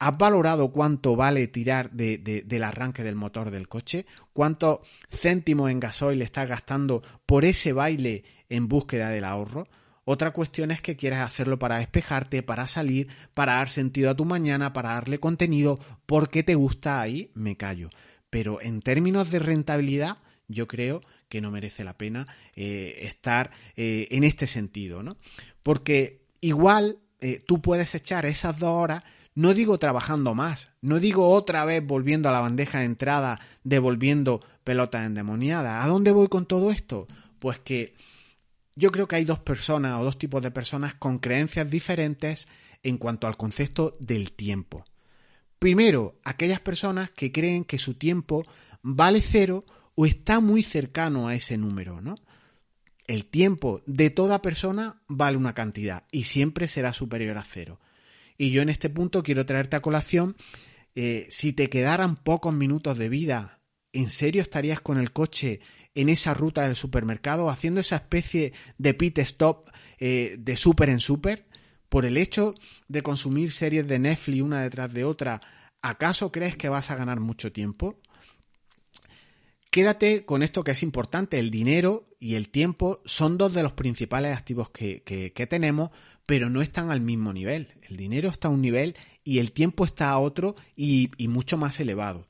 ¿Has 0.00 0.17
valorado 0.17 0.71
cuánto 0.71 1.17
vale 1.17 1.49
tirar 1.49 1.90
de, 1.90 2.19
del 2.19 2.64
arranque 2.64 3.02
del 3.02 3.17
motor 3.17 3.50
del 3.50 3.69
coche? 3.69 4.07
¿Cuántos 4.33 4.81
céntimos 5.11 5.71
en 5.71 5.81
gasoil 5.81 6.23
estás 6.23 6.49
gastando 6.49 7.02
por 7.26 7.45
ese 7.45 7.73
baile 7.73 8.25
en 8.49 8.69
búsqueda 8.69 9.11
del 9.11 9.25
ahorro? 9.25 9.64
Otra 10.05 10.31
cuestión 10.31 10.71
es 10.71 10.81
que 10.81 10.97
quieres 10.97 11.19
hacerlo 11.19 11.59
para 11.59 11.78
despejarte, 11.78 12.43
para 12.43 12.67
salir, 12.67 13.09
para 13.35 13.55
dar 13.55 13.69
sentido 13.69 14.09
a 14.09 14.17
tu 14.17 14.25
mañana, 14.25 14.73
para 14.73 14.95
darle 14.95 15.21
contenido, 15.21 15.78
porque 16.07 16.43
te 16.43 16.55
gusta 16.55 17.00
ahí, 17.00 17.31
me 17.35 17.57
callo. 17.57 17.88
Pero 18.31 18.62
en 18.62 18.81
términos 18.81 19.31
de 19.31 19.38
rentabilidad, 19.38 20.19
yo 20.47 20.67
creo 20.67 21.02
que 21.28 21.40
no 21.40 21.50
merece 21.50 21.85
la 21.85 21.99
pena 21.99 22.26
eh, 22.57 23.00
estar 23.02 23.50
eh, 23.76 24.09
en 24.11 24.25
este 24.25 24.47
sentido, 24.47 25.02
¿no? 25.02 25.19
Porque 25.62 26.23
igual 26.40 26.99
eh, 27.21 27.43
tú 27.47 27.61
puedes 27.61 27.95
echar 27.95 28.26
esas 28.26 28.59
dos 28.59 28.71
horas, 28.71 29.05
no 29.38 29.54
digo 29.54 29.78
trabajando 29.78 30.35
más, 30.35 30.71
no 30.80 30.99
digo 30.99 31.28
otra 31.28 31.64
vez 31.64 31.87
volviendo 31.87 32.28
a 32.28 32.33
la 32.33 32.40
bandeja 32.40 32.80
de 32.80 32.87
entrada, 32.87 33.38
devolviendo 33.62 34.45
pelotas 34.64 35.07
endemoniadas. 35.07 35.85
¿A 35.85 35.87
dónde 35.87 36.11
voy 36.11 36.26
con 36.26 36.45
todo 36.45 36.73
esto? 36.73 37.07
Pues 37.38 37.61
que 37.61 37.95
yo 38.75 38.90
creo 38.90 39.07
que 39.07 39.14
hay 39.14 39.25
dos 39.25 39.38
personas 39.38 40.00
o 40.00 40.02
dos 40.02 40.18
tipos 40.18 40.42
de 40.42 40.50
personas 40.50 40.95
con 40.95 41.21
creencias 41.21 41.71
diferentes 41.71 42.49
en 42.83 42.99
cuanto 42.99 43.28
al 43.28 43.37
concepto 43.37 43.92
del 44.00 44.33
tiempo. 44.33 44.85
Primero, 45.61 46.18
aquellas 46.25 46.59
personas 46.59 47.12
que 47.12 47.30
creen 47.30 47.62
que 47.62 47.78
su 47.78 47.95
tiempo 47.95 48.45
vale 48.83 49.21
cero 49.21 49.62
o 49.95 50.04
está 50.04 50.40
muy 50.40 50.64
cercano 50.64 51.28
a 51.28 51.37
ese 51.37 51.57
número, 51.57 52.00
¿no? 52.00 52.16
El 53.07 53.26
tiempo 53.26 53.83
de 53.87 54.11
toda 54.11 54.42
persona 54.42 55.00
vale 55.07 55.37
una 55.37 55.54
cantidad 55.54 56.09
y 56.11 56.25
siempre 56.25 56.66
será 56.66 56.92
superior 56.92 57.38
a 57.38 57.45
cero. 57.45 57.78
Y 58.38 58.50
yo 58.52 58.62
en 58.62 58.68
este 58.68 58.88
punto 58.88 59.23
quiero 59.23 59.45
traerte 59.45 59.76
a 59.76 59.83
colación, 59.83 60.37
eh, 60.95 61.26
si 61.28 61.52
te 61.52 61.68
quedaran 61.68 62.16
pocos 62.16 62.54
minutos 62.54 62.97
de 62.97 63.09
vida, 63.09 63.61
¿en 63.92 64.11
serio 64.11 64.40
estarías 64.40 64.80
con 64.80 64.99
el 64.99 65.12
coche 65.12 65.61
en 65.95 66.09
esa 66.09 66.33
ruta 66.33 66.62
del 66.62 66.76
supermercado 66.76 67.50
haciendo 67.50 67.80
esa 67.80 67.97
especie 67.97 68.52
de 68.78 68.95
pit 68.95 69.18
stop 69.18 69.66
eh, 69.99 70.37
de 70.38 70.57
super 70.57 70.88
en 70.88 71.00
super? 71.00 71.47
Por 71.88 72.07
el 72.07 72.16
hecho 72.16 72.54
de 72.87 73.02
consumir 73.02 73.50
series 73.50 73.87
de 73.88 73.99
Netflix 73.99 74.42
una 74.42 74.62
detrás 74.62 74.92
de 74.95 75.04
otra, 75.04 75.40
¿acaso 75.83 76.30
crees 76.30 76.57
que 76.57 76.68
vas 76.68 76.90
a 76.90 76.97
ganar 76.97 77.18
mucho 77.18 77.50
tiempo? 77.50 78.00
Quédate 79.71 80.25
con 80.25 80.42
esto 80.42 80.64
que 80.64 80.71
es 80.71 80.83
importante, 80.83 81.38
el 81.38 81.50
dinero 81.50 82.09
y 82.18 82.37
el 82.37 82.49
tiempo 82.49 83.02
son 83.04 83.37
dos 83.37 83.52
de 83.52 83.62
los 83.62 83.73
principales 83.73 84.37
activos 84.37 84.71
que, 84.71 85.47
tenemos, 85.49 85.90
pero 86.28 86.50
no 86.50 86.61
están 86.61 86.90
al 86.90 87.00
mismo 87.00 87.32
nivel. 87.32 87.68
El 87.88 87.97
dinero 87.97 88.28
está 88.28 88.49
a 88.49 88.50
un 88.50 88.61
nivel 88.61 88.97
y 89.25 89.38
el 89.38 89.50
tiempo 89.52 89.87
está 89.87 90.11
a 90.11 90.18
otro 90.18 90.56
y, 90.76 91.08
mucho 91.26 91.56
más 91.56 91.80
elevado. 91.80 92.28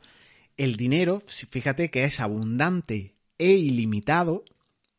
El 0.57 0.77
dinero, 0.77 1.21
fíjate 1.21 1.91
que 1.91 2.05
es 2.05 2.21
abundante 2.21 3.17
e 3.39 3.55
ilimitado, 3.55 4.45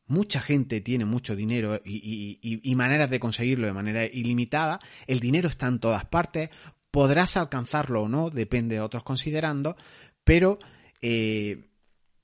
mucha 0.05 0.41
gente 0.41 0.81
tiene 0.81 1.05
mucho 1.05 1.37
dinero 1.37 1.79
y, 1.85 2.73
maneras 2.75 3.09
de 3.09 3.21
conseguirlo 3.21 3.67
de 3.67 3.73
manera 3.73 4.03
ilimitada. 4.03 4.81
El 5.07 5.21
dinero 5.21 5.47
está 5.47 5.67
en 5.67 5.79
todas 5.79 6.03
partes. 6.03 6.49
Podrás 6.91 7.37
alcanzarlo 7.37 8.01
o 8.01 8.09
no, 8.09 8.29
depende 8.29 8.75
de 8.75 8.81
otros 8.81 9.05
considerando, 9.05 9.77
pero 10.25 10.59
eh, 11.01 11.69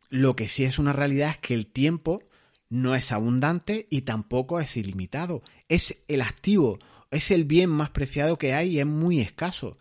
lo 0.10 0.36
que 0.36 0.50
sí 0.50 0.66
es 0.66 0.78
una 0.78 0.92
realidad 0.92 1.30
es 1.30 1.38
que 1.38 1.54
el 1.54 1.68
tiempo 1.68 2.22
no 2.70 2.96
es 2.96 3.12
abundante 3.12 3.88
y 3.90 4.02
tampoco 4.02 4.60
es 4.60 4.78
ilimitado. 4.78 5.44
Es 5.70 6.04
el 6.08 6.22
activo, 6.22 6.80
es 7.12 7.32
el 7.32 7.46
bien 7.46 7.70
más 7.70 7.90
preciado 7.90 8.38
que 8.38 8.54
hay 8.54 8.76
y 8.76 8.80
es 8.80 8.86
muy 8.86 9.22
escaso. 9.22 9.78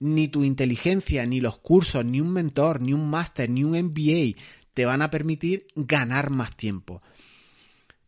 Ni 0.00 0.28
tu 0.28 0.44
inteligencia, 0.44 1.26
ni 1.26 1.40
los 1.40 1.58
cursos, 1.58 2.04
ni 2.04 2.20
un 2.20 2.32
mentor, 2.32 2.80
ni 2.80 2.92
un 2.92 3.10
máster, 3.10 3.50
ni 3.50 3.64
un 3.64 3.78
MBA 3.78 4.40
te 4.74 4.86
van 4.86 5.02
a 5.02 5.10
permitir 5.10 5.66
ganar 5.74 6.30
más 6.30 6.56
tiempo. 6.56 7.02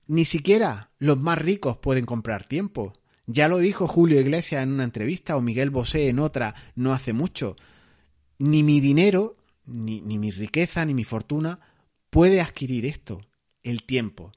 Ni 0.06 0.24
siquiera 0.24 0.90
los 0.98 1.18
más 1.18 1.38
ricos 1.38 1.78
pueden 1.78 2.06
comprar 2.06 2.44
tiempo. 2.44 2.92
Ya 3.26 3.48
lo 3.48 3.58
dijo 3.58 3.86
Julio 3.86 4.20
Iglesias 4.20 4.62
en 4.62 4.72
una 4.72 4.84
entrevista 4.84 5.36
o 5.36 5.40
Miguel 5.40 5.70
Bosé 5.70 6.08
en 6.08 6.18
otra 6.18 6.54
no 6.74 6.92
hace 6.92 7.12
mucho. 7.12 7.56
Ni 8.38 8.62
mi 8.62 8.80
dinero 8.80 9.36
ni, 9.66 10.00
mi 10.18 10.30
riqueza, 10.30 10.84
ni 10.84 10.94
mi 10.94 11.04
fortuna 11.04 11.60
puede 12.10 12.40
adquirir 12.40 12.86
esto, 12.86 13.20
el 13.62 13.82
tiempo. 13.84 14.32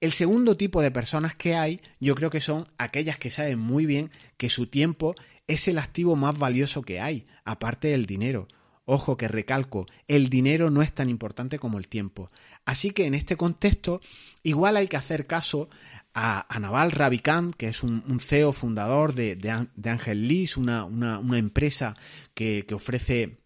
El 0.00 0.12
segundo 0.12 0.56
tipo 0.56 0.82
de 0.82 0.90
personas 0.90 1.34
que 1.34 1.54
hay, 1.54 1.80
yo 2.00 2.14
creo 2.14 2.30
que 2.30 2.40
son 2.40 2.66
aquellas 2.78 3.18
que 3.18 3.30
saben 3.30 3.58
muy 3.58 3.86
bien 3.86 4.10
que 4.36 4.50
su 4.50 4.66
tiempo 4.66 5.14
es 5.46 5.68
el 5.68 5.78
activo 5.78 6.16
más 6.16 6.38
valioso 6.38 6.82
que 6.82 7.00
hay, 7.00 7.26
aparte 7.44 7.88
del 7.88 8.06
dinero. 8.06 8.46
Ojo 8.84 9.16
que 9.16 9.26
recalco, 9.26 9.86
el 10.06 10.28
dinero 10.28 10.70
no 10.70 10.82
es 10.82 10.92
tan 10.92 11.08
importante 11.08 11.58
como 11.58 11.78
el 11.78 11.88
tiempo. 11.88 12.30
Así 12.64 12.90
que 12.90 13.06
en 13.06 13.14
este 13.14 13.36
contexto, 13.36 14.00
igual 14.42 14.76
hay 14.76 14.86
que 14.86 14.96
hacer 14.96 15.26
caso 15.26 15.68
a, 16.14 16.46
Naval 16.60 16.92
Ravikant, 16.92 17.54
que 17.54 17.68
es 17.68 17.82
un, 17.82 18.20
CEO 18.20 18.52
fundador 18.52 19.14
de, 19.14 19.36
de, 19.36 19.90
Angel 19.90 20.28
Lease, 20.28 20.58
una, 20.58 20.84
una, 20.84 21.38
empresa 21.38 21.96
que, 22.32 22.64
que 22.66 22.74
ofrece 22.74 23.38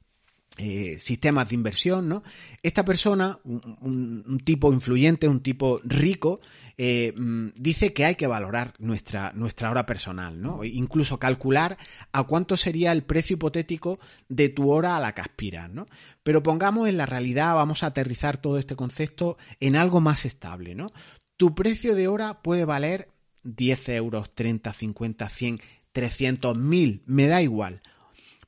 eh, 0.59 0.99
sistemas 0.99 1.49
de 1.49 1.55
inversión, 1.55 2.09
¿no? 2.09 2.23
Esta 2.63 2.85
persona, 2.85 3.39
un, 3.45 4.41
tipo 4.45 4.73
influyente, 4.73 5.29
un 5.29 5.41
tipo 5.41 5.81
rico, 5.85 6.41
eh, 6.77 7.15
mm, 7.17 7.51
dice 7.55 7.93
que 7.93 8.05
hay 8.05 8.17
que 8.17 8.27
valorar 8.27 8.75
nuestra, 8.79 9.33
nuestra 9.33 9.71
hora 9.71 9.87
personal, 9.87 10.43
¿no? 10.43 10.65
Incluso 10.65 11.19
calcular 11.19 11.79
a 12.13 12.25
cuánto 12.25 12.57
sería 12.57 12.91
el 12.91 13.05
precio 13.05 13.35
hipotético 13.35 14.01
de 14.29 14.49
tu 14.49 14.71
hora 14.71 14.97
a 14.97 15.01
la 15.01 15.15
que 15.15 15.21
aspiras, 15.21 15.71
¿no? 15.71 15.87
Pero 16.25 16.43
pongamos 16.43 16.89
en 16.89 16.97
la 16.97 17.07
realidad, 17.07 17.55
vamos 17.55 17.83
a 17.83 17.87
aterrizar 17.87 18.37
todo 18.39 18.59
este 18.59 18.77
concepto 18.77 19.39
en 19.61 19.77
algo 19.77 20.01
más 20.01 20.25
estable, 20.25 20.75
¿no? 20.75 20.93
Tu 21.37 21.55
precio 21.55 21.95
de 21.95 22.09
hora 22.09 22.43
puede 22.43 22.65
valer 22.65 23.09
10 23.45 23.89
euros, 23.91 24.35
30, 24.35 24.73
50, 24.73 25.29
100, 25.29 25.61
300, 25.93 26.59
1000, 26.59 27.03
me 27.07 27.29
da 27.29 27.41
igual. 27.41 27.83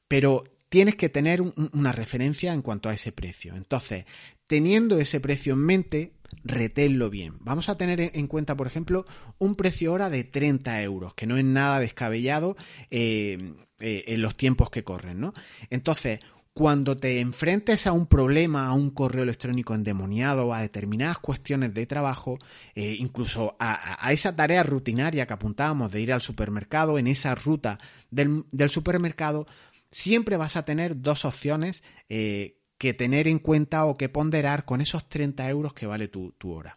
Pero 0.09 0.45
tienes 0.73 0.95
que 0.97 1.11
tener 1.11 1.43
una 1.43 1.93
referencia 1.93 2.55
en 2.55 2.63
cuanto 2.63 2.89
a 2.89 2.95
ese 2.95 3.13
precio. 3.13 3.55
Entonces, 3.55 4.07
teniendo 4.47 4.99
ese 4.99 5.21
precio 5.21 5.53
en 5.53 5.59
mente, 5.59 6.13
reténlo 6.45 7.11
bien. 7.11 7.35
Vamos 7.41 7.69
a 7.69 7.77
tener 7.77 8.01
en 8.15 8.27
cuenta, 8.27 8.57
por 8.57 8.69
ejemplo, 8.69 9.05
un 9.37 9.55
precio 9.55 9.93
hora 9.93 10.09
de 10.09 10.25
30 10.25 10.81
euros, 10.81 11.13
que 11.13 11.27
no 11.27 11.37
es 11.37 11.45
nada 11.45 11.79
descabellado 11.79 12.57
eh, 12.91 13.53
eh, 13.81 14.05
en 14.07 14.23
los 14.23 14.35
tiempos 14.35 14.71
que 14.71 14.83
corren, 14.83 15.21
¿no? 15.21 15.35
Entonces, 15.69 16.21
cuando 16.55 16.97
te 16.97 17.21
enfrentes 17.21 17.87
a 17.87 17.93
un 17.93 18.07
problema, 18.07 18.67
a 18.67 18.73
un 18.73 18.93
correo 18.93 19.25
electrónico 19.25 19.75
endemoniado, 19.75 20.55
a 20.55 20.63
determinadas 20.63 21.19
cuestiones 21.19 21.75
de 21.75 21.85
trabajo, 21.85 22.39
eh, 22.75 22.97
incluso 22.99 23.57
a, 23.59 24.11
esa 24.11 24.35
tarea 24.35 24.63
rutinaria 24.63 25.27
que 25.27 25.35
apuntábamos 25.35 25.93
de 25.93 26.01
ir 26.01 26.15
al 26.15 26.23
supermercado, 26.23 26.99
en 26.99 27.09
esa 27.09 27.35
ruta 27.35 27.79
del, 28.11 28.45
del 28.53 28.71
supermercado, 28.71 29.47
siempre 29.93 30.37
vas 30.37 30.57
a 30.57 30.65
tener 30.65 31.01
dos 31.01 31.25
opciones 31.25 31.85
eh, 32.09 32.59
que 32.79 32.95
tener 32.95 33.29
en 33.29 33.39
cuenta 33.39 33.85
o 33.85 33.97
que 33.97 34.09
ponderar 34.09 34.65
con 34.65 34.81
esos 34.81 35.09
30 35.09 35.49
euros 35.49 35.75
que 35.75 35.87
vale 35.87 36.09
tu, 36.09 36.33
tu 36.33 36.51
hora. 36.51 36.75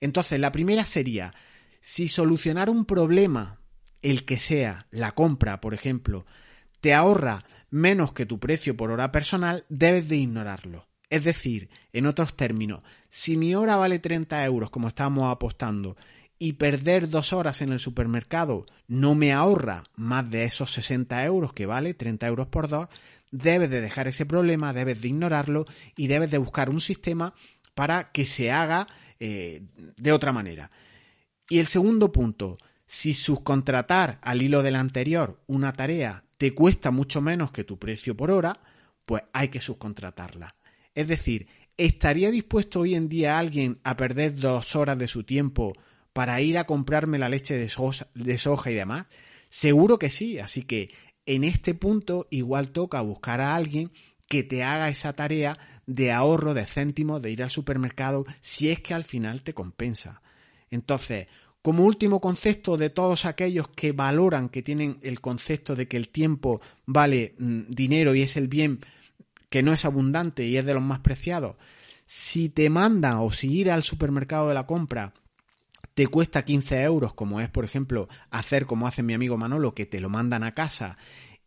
Entonces, 0.00 0.40
la 0.40 0.52
primera 0.52 0.86
sería, 0.86 1.34
si 1.80 2.08
solucionar 2.08 2.70
un 2.70 2.86
problema, 2.86 3.60
el 4.00 4.24
que 4.24 4.38
sea, 4.38 4.86
la 4.90 5.12
compra, 5.12 5.60
por 5.60 5.74
ejemplo, 5.74 6.24
te 6.80 6.94
ahorra 6.94 7.44
menos 7.70 8.12
que 8.12 8.26
tu 8.26 8.38
precio 8.38 8.76
por 8.76 8.90
hora 8.90 9.12
personal, 9.12 9.66
debes 9.68 10.08
de 10.08 10.16
ignorarlo. 10.16 10.88
Es 11.08 11.24
decir, 11.24 11.68
en 11.92 12.06
otros 12.06 12.36
términos, 12.36 12.82
si 13.08 13.36
mi 13.36 13.54
hora 13.54 13.76
vale 13.76 13.98
30 13.98 14.44
euros, 14.44 14.70
como 14.70 14.88
estamos 14.88 15.30
apostando, 15.30 15.96
y 16.38 16.54
perder 16.54 17.08
dos 17.08 17.32
horas 17.32 17.62
en 17.62 17.72
el 17.72 17.80
supermercado 17.80 18.66
no 18.88 19.14
me 19.14 19.32
ahorra 19.32 19.84
más 19.94 20.28
de 20.30 20.44
esos 20.44 20.72
60 20.72 21.24
euros 21.24 21.52
que 21.52 21.66
vale 21.66 21.94
30 21.94 22.26
euros 22.26 22.46
por 22.48 22.68
dos, 22.68 22.88
debes 23.30 23.70
de 23.70 23.80
dejar 23.80 24.08
ese 24.08 24.26
problema, 24.26 24.72
debes 24.72 25.00
de 25.00 25.08
ignorarlo 25.08 25.66
y 25.96 26.06
debes 26.06 26.30
de 26.30 26.38
buscar 26.38 26.70
un 26.70 26.80
sistema 26.80 27.34
para 27.74 28.10
que 28.12 28.24
se 28.24 28.50
haga 28.50 28.86
eh, 29.18 29.62
de 29.76 30.12
otra 30.12 30.32
manera. 30.32 30.70
Y 31.48 31.58
el 31.58 31.66
segundo 31.66 32.12
punto, 32.12 32.58
si 32.86 33.14
subcontratar 33.14 34.18
al 34.22 34.42
hilo 34.42 34.62
del 34.62 34.76
anterior 34.76 35.40
una 35.46 35.72
tarea 35.72 36.24
te 36.38 36.54
cuesta 36.54 36.90
mucho 36.90 37.20
menos 37.20 37.50
que 37.50 37.64
tu 37.64 37.78
precio 37.78 38.16
por 38.16 38.30
hora, 38.30 38.60
pues 39.04 39.22
hay 39.32 39.48
que 39.48 39.60
subcontratarla. 39.60 40.54
Es 40.94 41.08
decir, 41.08 41.46
¿estaría 41.76 42.30
dispuesto 42.30 42.80
hoy 42.80 42.94
en 42.94 43.08
día 43.08 43.38
alguien 43.38 43.80
a 43.84 43.96
perder 43.96 44.36
dos 44.36 44.76
horas 44.76 44.98
de 44.98 45.08
su 45.08 45.24
tiempo 45.24 45.72
para 46.16 46.40
ir 46.40 46.56
a 46.56 46.64
comprarme 46.64 47.18
la 47.18 47.28
leche 47.28 47.58
de 47.58 47.68
soja, 47.68 48.70
y 48.70 48.74
demás? 48.74 49.04
Seguro 49.50 49.98
que 49.98 50.08
sí, 50.08 50.38
así 50.38 50.62
que 50.62 50.88
en 51.26 51.44
este 51.44 51.74
punto 51.74 52.26
igual 52.30 52.70
toca 52.70 53.02
buscar 53.02 53.42
a 53.42 53.54
alguien 53.54 53.92
que 54.26 54.42
te 54.42 54.64
haga 54.64 54.88
esa 54.88 55.12
tarea 55.12 55.58
de 55.84 56.12
ahorro 56.12 56.54
de 56.54 56.64
céntimos 56.64 57.20
de 57.20 57.32
ir 57.32 57.42
al 57.42 57.50
supermercado 57.50 58.24
si 58.40 58.70
es 58.70 58.80
que 58.80 58.94
al 58.94 59.04
final 59.04 59.42
te 59.42 59.52
compensa. 59.52 60.22
Entonces, 60.70 61.26
como 61.60 61.84
último 61.84 62.18
concepto 62.18 62.78
de 62.78 62.88
todos 62.88 63.26
aquellos 63.26 63.68
que 63.68 63.92
valoran, 63.92 64.48
que 64.48 64.62
tienen 64.62 64.98
el 65.02 65.20
concepto 65.20 65.76
de 65.76 65.86
que 65.86 65.98
el 65.98 66.08
tiempo 66.08 66.62
vale 66.86 67.34
mm, 67.38 67.64
dinero 67.68 68.14
y 68.14 68.22
es 68.22 68.38
el 68.38 68.48
bien 68.48 68.80
que 69.50 69.62
no 69.62 69.74
es 69.74 69.84
abundante 69.84 70.46
y 70.46 70.56
es 70.56 70.64
de 70.64 70.72
los 70.72 70.82
más 70.82 71.00
preciados, 71.00 71.56
si 72.06 72.48
te 72.48 72.70
manda 72.70 73.20
o 73.20 73.30
si 73.30 73.52
ir 73.52 73.70
al 73.70 73.82
supermercado 73.82 74.48
de 74.48 74.54
la 74.54 74.66
compra 74.66 75.12
te 75.96 76.08
cuesta 76.08 76.44
15 76.44 76.82
euros, 76.82 77.14
como 77.14 77.40
es, 77.40 77.48
por 77.48 77.64
ejemplo, 77.64 78.06
hacer 78.30 78.66
como 78.66 78.86
hace 78.86 79.02
mi 79.02 79.14
amigo 79.14 79.38
Manolo, 79.38 79.74
que 79.74 79.86
te 79.86 79.98
lo 79.98 80.10
mandan 80.10 80.44
a 80.44 80.52
casa, 80.52 80.98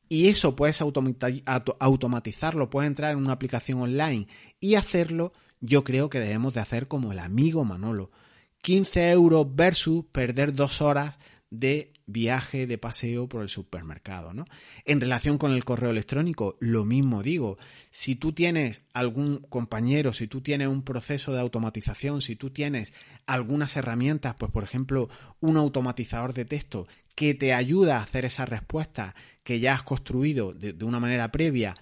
y 0.08 0.30
eso 0.30 0.56
puedes 0.56 0.82
automatizarlo, 0.82 2.72
puedes 2.72 2.88
entrar 2.88 3.12
en 3.12 3.20
una 3.20 3.34
aplicación 3.34 3.80
online 3.80 4.28
y 4.60 4.74
hacerlo, 4.74 5.34
yo 5.62 5.84
creo 5.84 6.10
que 6.10 6.20
debemos 6.20 6.56
de 6.56 6.62
hacer 6.62 6.88
como 6.88 7.12
el 7.12 7.20
amigo 7.20 7.64
Manolo. 7.64 8.10
15 8.64 9.12
euros 9.12 9.46
versus 9.56 10.06
perder 10.06 10.52
dos 10.54 10.82
horas 10.82 11.20
de 11.52 11.94
viaje, 12.12 12.68
de 12.68 12.78
paseo 12.78 13.28
por 13.28 13.42
el 13.42 13.50
supermercado, 13.50 14.34
¿no? 14.34 14.46
En 14.86 15.02
relación 15.02 15.38
con 15.38 15.52
el 15.54 15.66
correo 15.66 15.92
electrónico, 15.92 16.58
lo 16.60 16.86
mismo 16.86 17.24
digo. 17.24 17.58
Si 17.90 18.16
tú 18.16 18.34
tienes 18.34 18.84
algún 18.94 19.40
compañero, 19.50 20.14
si 20.14 20.28
tú 20.28 20.42
tienes 20.42 20.68
un 20.68 20.84
proceso 20.84 21.34
de 21.34 21.40
automatización, 21.40 22.22
si 22.22 22.36
tú 22.36 22.50
tienes 22.50 22.94
algunas 23.26 23.76
herramientas, 23.76 24.36
pues 24.36 24.52
por 24.52 24.64
ejemplo, 24.64 25.10
un 25.40 25.58
automatizador 25.58 26.34
de 26.34 26.46
texto 26.46 26.88
que 27.16 27.34
te 27.34 27.54
ayuda 27.54 27.98
a 27.98 28.04
hacer 28.04 28.26
esa 28.26 28.46
respuesta 28.46 29.16
que 29.44 29.60
ya 29.60 29.74
has 29.74 29.84
construido 29.84 30.54
de, 30.54 30.74
de 30.74 30.86
una 30.86 31.00
manera 31.00 31.32
previa 31.32 31.76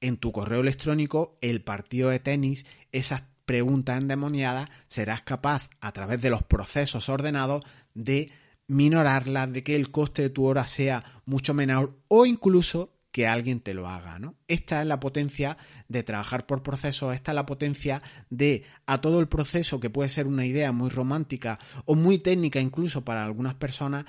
en 0.00 0.16
tu 0.16 0.32
correo 0.32 0.60
electrónico, 0.60 1.38
el 1.40 1.62
partido 1.62 2.10
de 2.10 2.18
tenis, 2.18 2.66
esas 2.90 3.24
preguntas 3.46 3.98
endemoniadas, 3.98 4.68
serás 4.88 5.22
capaz 5.22 5.70
a 5.80 5.92
través 5.92 6.20
de 6.20 6.30
los 6.30 6.42
procesos 6.42 7.08
ordenados 7.08 7.62
de 7.94 8.32
minorarla, 8.72 9.46
de 9.46 9.62
que 9.62 9.76
el 9.76 9.90
coste 9.90 10.22
de 10.22 10.30
tu 10.30 10.46
hora 10.46 10.66
sea 10.66 11.04
mucho 11.26 11.54
menor 11.54 11.98
o 12.08 12.26
incluso 12.26 12.94
que 13.12 13.26
alguien 13.26 13.60
te 13.60 13.74
lo 13.74 13.86
haga, 13.86 14.18
¿no? 14.18 14.36
Esta 14.48 14.80
es 14.80 14.86
la 14.86 14.98
potencia 14.98 15.58
de 15.86 16.02
trabajar 16.02 16.46
por 16.46 16.62
procesos, 16.62 17.14
esta 17.14 17.32
es 17.32 17.34
la 17.34 17.44
potencia 17.44 18.02
de 18.30 18.64
a 18.86 19.02
todo 19.02 19.20
el 19.20 19.28
proceso 19.28 19.78
que 19.78 19.90
puede 19.90 20.08
ser 20.08 20.26
una 20.26 20.46
idea 20.46 20.72
muy 20.72 20.88
romántica 20.88 21.58
o 21.84 21.94
muy 21.94 22.18
técnica 22.18 22.58
incluso 22.58 23.04
para 23.04 23.22
algunas 23.22 23.54
personas, 23.54 24.06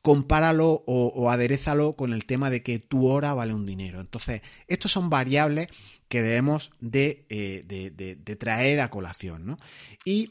compáralo 0.00 0.84
o, 0.86 1.08
o 1.08 1.30
aderezalo 1.30 1.96
con 1.96 2.12
el 2.12 2.24
tema 2.24 2.48
de 2.48 2.62
que 2.62 2.78
tu 2.78 3.08
hora 3.08 3.34
vale 3.34 3.52
un 3.52 3.66
dinero. 3.66 4.00
Entonces, 4.00 4.42
estos 4.68 4.92
son 4.92 5.10
variables 5.10 5.66
que 6.08 6.22
debemos 6.22 6.70
de, 6.78 7.26
eh, 7.28 7.64
de, 7.66 7.90
de 8.14 8.36
traer 8.36 8.78
a 8.78 8.90
colación, 8.90 9.44
¿no? 9.44 9.58
Y 10.04 10.30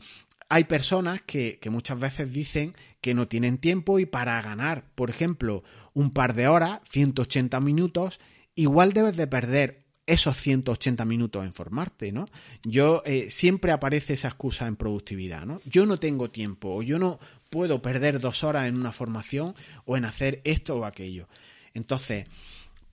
hay 0.49 0.65
personas 0.65 1.21
que, 1.21 1.59
muchas 1.69 1.99
veces 1.99 2.31
dicen 2.31 2.75
que 3.01 3.13
no 3.13 3.27
tienen 3.27 3.57
tiempo 3.57 3.99
y 3.99 4.05
para 4.05 4.41
ganar, 4.41 4.85
por 4.95 5.09
ejemplo, 5.09 5.63
un 5.93 6.11
par 6.11 6.35
de 6.35 6.47
horas, 6.47 6.81
180 6.89 7.59
minutos, 7.59 8.19
igual 8.53 8.93
debes 8.93 9.15
de 9.17 9.27
perder 9.27 9.85
esos 10.07 10.39
180 10.39 11.03
minutos 11.05 11.43
en 11.43 11.53
formarte, 11.53 12.11
¿no? 12.11 12.27
Yo 12.63 13.01
eh, 13.05 13.31
siempre 13.31 13.71
aparece 13.71 14.13
esa 14.13 14.27
excusa 14.27 14.67
en 14.67 14.75
productividad, 14.75 15.47
¿no? 15.47 15.59
Yo 15.65 15.87
no 15.87 15.97
tengo 15.97 16.29
tiempo 16.29 16.75
o 16.75 16.83
yo 16.83 16.99
no 16.99 17.19
puedo 17.49 17.81
perder 17.81 18.19
dos 18.19 18.43
horas 18.43 18.67
en 18.67 18.75
una 18.75 18.91
formación 18.91 19.55
o 19.85 19.97
en 19.97 20.05
hacer 20.05 20.41
esto 20.43 20.77
o 20.77 20.85
aquello. 20.85 21.27
Entonces, 21.73 22.27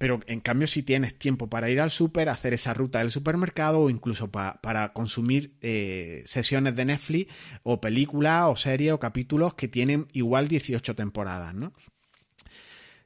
pero 0.02 0.18
en 0.26 0.40
cambio 0.40 0.66
si 0.66 0.82
tienes 0.82 1.16
tiempo 1.16 1.48
para 1.48 1.70
ir 1.70 1.80
al 1.80 1.92
súper, 1.92 2.28
hacer 2.28 2.54
esa 2.54 2.74
ruta 2.74 2.98
del 2.98 3.12
supermercado 3.12 3.82
o 3.82 3.88
incluso 3.88 4.32
para 4.32 4.92
consumir 4.92 5.54
eh, 5.60 6.24
sesiones 6.26 6.74
de 6.74 6.86
Netflix 6.86 7.32
o 7.62 7.80
películas 7.80 8.46
o 8.48 8.56
series 8.56 8.94
o 8.94 8.98
capítulos 8.98 9.54
que 9.54 9.68
tienen 9.68 10.08
igual 10.12 10.48
18 10.48 10.96
temporadas, 10.96 11.54
¿no? 11.54 11.72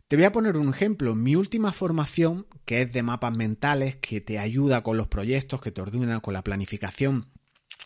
Te 0.08 0.16
voy 0.16 0.24
a 0.24 0.32
poner 0.32 0.56
un 0.56 0.70
ejemplo. 0.70 1.14
Mi 1.14 1.36
última 1.36 1.70
formación, 1.70 2.46
que 2.64 2.80
es 2.80 2.90
de 2.90 3.02
mapas 3.02 3.36
mentales, 3.36 3.96
que 3.96 4.22
te 4.22 4.38
ayuda 4.38 4.82
con 4.82 4.96
los 4.96 5.08
proyectos, 5.08 5.60
que 5.60 5.72
te 5.72 5.82
ordena 5.82 6.20
con 6.20 6.32
la 6.32 6.42
planificación, 6.42 7.26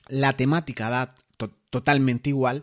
la 0.06 0.36
temática 0.36 0.88
da 0.88 1.16
totalmente 1.70 2.30
igual. 2.30 2.62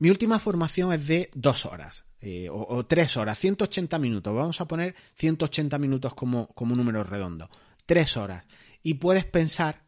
Mi 0.00 0.10
última 0.10 0.40
formación 0.40 0.92
es 0.92 1.06
de 1.06 1.30
dos 1.32 1.64
horas. 1.64 2.05
Eh, 2.20 2.48
o, 2.50 2.86
tres 2.86 3.16
horas, 3.16 3.38
180 3.38 3.98
minutos, 3.98 4.34
vamos 4.34 4.60
a 4.60 4.66
poner 4.66 4.94
180 5.14 5.78
minutos 5.78 6.14
como, 6.14 6.48
como 6.48 6.74
número 6.74 7.04
redondo, 7.04 7.50
tres 7.84 8.16
horas. 8.16 8.44
Y 8.82 8.94
puedes 8.94 9.24
pensar 9.24 9.82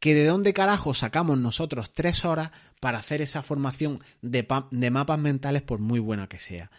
que 0.00 0.14
de 0.14 0.26
dónde 0.26 0.52
carajo 0.52 0.94
sacamos 0.94 1.38
nosotros 1.38 1.92
tres 1.92 2.24
horas 2.24 2.50
para 2.80 2.98
hacer 2.98 3.22
esa 3.22 3.42
formación 3.42 4.00
de, 4.22 4.46
de 4.70 4.90
mapas 4.90 5.18
mentales 5.18 5.62
por 5.62 5.78
muy 5.78 6.00
buena 6.00 6.28
que 6.28 6.38
sea. 6.38 6.70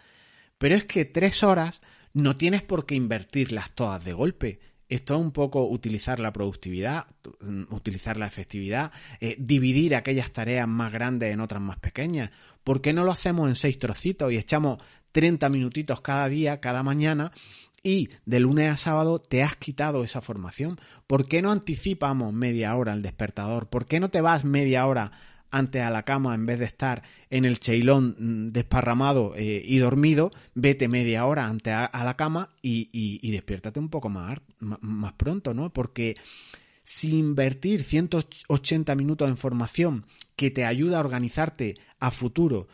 Pero 0.58 0.74
es 0.74 0.84
que 0.84 1.04
tres 1.04 1.42
horas 1.42 1.82
no 2.12 2.36
tienes 2.36 2.62
por 2.62 2.86
qué 2.86 2.94
invertirlas 2.94 3.70
todas 3.74 4.04
de 4.04 4.12
golpe. 4.12 4.60
Esto 4.88 5.14
es 5.14 5.20
un 5.20 5.32
poco 5.32 5.68
utilizar 5.68 6.20
la 6.20 6.32
productividad, 6.32 7.06
utilizar 7.70 8.16
la 8.16 8.26
efectividad, 8.26 8.92
eh, 9.20 9.36
dividir 9.38 9.94
aquellas 9.94 10.32
tareas 10.32 10.68
más 10.68 10.92
grandes 10.92 11.32
en 11.32 11.40
otras 11.40 11.60
más 11.60 11.78
pequeñas. 11.78 12.30
¿Por 12.62 12.80
qué 12.80 12.92
no 12.92 13.04
lo 13.04 13.12
hacemos 13.12 13.48
en 13.48 13.56
seis 13.56 13.78
trocitos 13.78 14.32
y 14.32 14.36
echamos 14.36 14.78
30 15.12 15.48
minutitos 15.48 16.00
cada 16.02 16.28
día, 16.28 16.60
cada 16.60 16.82
mañana, 16.82 17.32
y 17.82 18.10
de 18.24 18.40
lunes 18.40 18.72
a 18.72 18.76
sábado 18.76 19.20
te 19.20 19.42
has 19.44 19.56
quitado 19.56 20.02
esa 20.02 20.20
formación. 20.20 20.80
¿Por 21.06 21.28
qué 21.28 21.40
no 21.40 21.52
anticipamos 21.52 22.32
media 22.32 22.74
hora 22.74 22.92
el 22.92 23.00
despertador? 23.00 23.68
¿Por 23.68 23.86
qué 23.86 24.00
no 24.00 24.10
te 24.10 24.20
vas 24.20 24.44
media 24.44 24.84
hora 24.86 25.12
antes 25.56 25.82
a 25.82 25.90
la 25.90 26.04
cama 26.04 26.34
en 26.34 26.46
vez 26.46 26.58
de 26.58 26.64
estar 26.64 27.02
en 27.30 27.44
el 27.44 27.58
cheilón 27.58 28.16
mm, 28.18 28.52
desparramado 28.52 29.34
eh, 29.36 29.62
y 29.64 29.78
dormido? 29.78 30.30
Vete 30.54 30.88
media 30.88 31.26
hora 31.26 31.46
antes 31.46 31.72
a, 31.74 32.04
la 32.04 32.16
cama 32.16 32.50
y, 32.62 33.30
despiértate 33.30 33.78
un 33.78 33.88
poco 33.88 34.08
más, 34.08 34.38
más 34.60 35.12
pronto, 35.14 35.54
¿no? 35.54 35.72
Porque 35.72 36.16
si 36.82 37.16
invertir 37.18 37.82
180 37.82 38.94
minutos 38.94 39.28
en 39.28 39.36
formación 39.36 40.06
que 40.36 40.50
te 40.50 40.64
ayuda 40.64 40.98
a 40.98 41.00
organizarte 41.00 41.76
a 41.98 42.10
futuro 42.10 42.68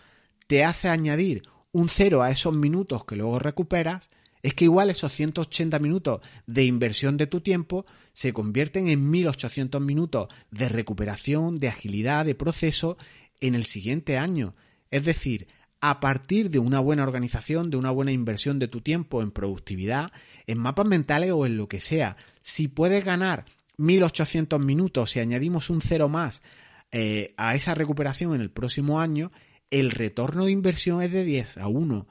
te 0.47 0.65
hace 0.65 0.89
añadir 0.89 1.43
un 1.73 1.89
cero 1.89 2.23
a 2.23 2.31
esos 2.31 2.55
minutos 2.55 3.05
que 3.05 3.17
luego 3.17 3.39
recuperas, 3.39 4.07
es 4.43 4.55
que 4.55 4.65
igual 4.65 4.91
esos 4.91 5.13
180 5.13 5.79
minutos 5.79 6.21
de 6.47 6.65
inversión 6.65 7.17
de 7.17 7.27
tu 7.27 7.41
tiempo 7.41 7.87
se 8.13 8.33
convierten 8.33 8.89
en 8.89 9.09
1800 9.09 9.81
minutos 9.81 10.29
de 10.51 10.69
recuperación, 10.69 11.59
de 11.59 11.69
agilidad, 11.69 12.27
de 12.27 12.35
proceso 12.35 12.99
en 13.41 13.55
el 13.55 13.65
siguiente 13.65 14.19
año. 14.19 14.55
Es 14.91 15.05
decir, 15.05 15.47
a 15.81 16.01
partir 16.01 16.51
de 16.51 16.59
una 16.59 16.81
buena 16.81 17.05
organización, 17.05 17.71
de 17.71 17.77
una 17.77 17.91
buena 17.91 18.13
inversión 18.13 18.59
de 18.59 18.69
tu 18.69 18.81
tiempo 18.81 19.23
en 19.23 19.31
productividad, 19.31 20.13
en 20.47 20.59
mapas 20.59 20.87
mentales 20.87 21.31
o 21.33 21.47
en 21.47 21.57
lo 21.57 21.69
que 21.69 21.81
sea, 21.81 22.17
si 22.41 22.69
puedes 22.69 23.05
ganar 23.05 23.45
1800 23.79 24.61
minutos 24.61 25.17
y 25.17 25.21
añadimos 25.21 25.71
un 25.71 25.81
cero 25.81 26.09
más 26.09 26.43
eh, 26.91 27.33
a 27.37 27.55
esa 27.55 27.75
recuperación 27.75 28.35
en 28.35 28.41
el 28.41 28.51
próximo 28.51 29.01
año, 29.01 29.33
el 29.71 29.91
retorno 29.91 30.45
de 30.45 30.53
inversión 30.53 31.01
es 31.01 31.13
de 31.13 31.25
10 31.25 31.59
a 31.59 31.69
1 31.69 32.07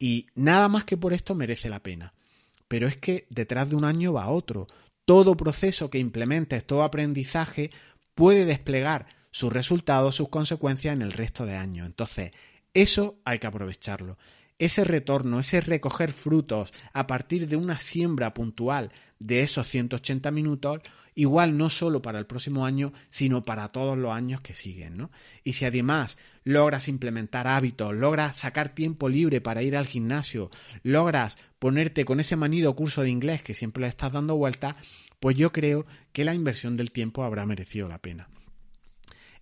y 0.00 0.26
nada 0.34 0.68
más 0.68 0.84
que 0.84 0.96
por 0.96 1.12
esto 1.12 1.36
merece 1.36 1.68
la 1.68 1.82
pena. 1.82 2.14
Pero 2.66 2.88
es 2.88 2.96
que 2.96 3.26
detrás 3.28 3.68
de 3.68 3.76
un 3.76 3.84
año 3.84 4.14
va 4.14 4.30
otro. 4.30 4.66
Todo 5.04 5.36
proceso 5.36 5.90
que 5.90 5.98
implementes, 5.98 6.66
todo 6.66 6.82
aprendizaje 6.82 7.70
puede 8.14 8.46
desplegar 8.46 9.06
sus 9.30 9.52
resultados, 9.52 10.16
sus 10.16 10.30
consecuencias 10.30 10.94
en 10.94 11.02
el 11.02 11.12
resto 11.12 11.44
de 11.44 11.56
años. 11.56 11.86
Entonces, 11.86 12.32
eso 12.72 13.20
hay 13.24 13.38
que 13.38 13.46
aprovecharlo. 13.46 14.16
Ese 14.58 14.84
retorno, 14.84 15.38
ese 15.38 15.60
recoger 15.60 16.12
frutos 16.12 16.72
a 16.92 17.06
partir 17.06 17.46
de 17.46 17.56
una 17.56 17.78
siembra 17.78 18.32
puntual 18.32 18.92
de 19.18 19.42
esos 19.42 19.68
180 19.68 20.30
minutos, 20.30 20.80
igual 21.20 21.58
no 21.58 21.68
solo 21.68 22.00
para 22.00 22.18
el 22.18 22.24
próximo 22.24 22.64
año, 22.64 22.94
sino 23.10 23.44
para 23.44 23.68
todos 23.68 23.98
los 23.98 24.10
años 24.10 24.40
que 24.40 24.54
siguen, 24.54 24.96
¿no? 24.96 25.10
Y 25.44 25.52
si 25.52 25.66
además 25.66 26.16
logras 26.44 26.88
implementar 26.88 27.46
hábitos, 27.46 27.94
logras 27.94 28.38
sacar 28.38 28.74
tiempo 28.74 29.10
libre 29.10 29.42
para 29.42 29.62
ir 29.62 29.76
al 29.76 29.86
gimnasio, 29.86 30.50
logras 30.82 31.36
ponerte 31.58 32.06
con 32.06 32.20
ese 32.20 32.36
manido 32.36 32.74
curso 32.74 33.02
de 33.02 33.10
inglés 33.10 33.42
que 33.42 33.52
siempre 33.52 33.82
le 33.82 33.88
estás 33.88 34.12
dando 34.12 34.34
vuelta, 34.36 34.78
pues 35.20 35.36
yo 35.36 35.52
creo 35.52 35.84
que 36.14 36.24
la 36.24 36.32
inversión 36.32 36.78
del 36.78 36.90
tiempo 36.90 37.22
habrá 37.22 37.44
merecido 37.44 37.86
la 37.86 37.98
pena. 37.98 38.30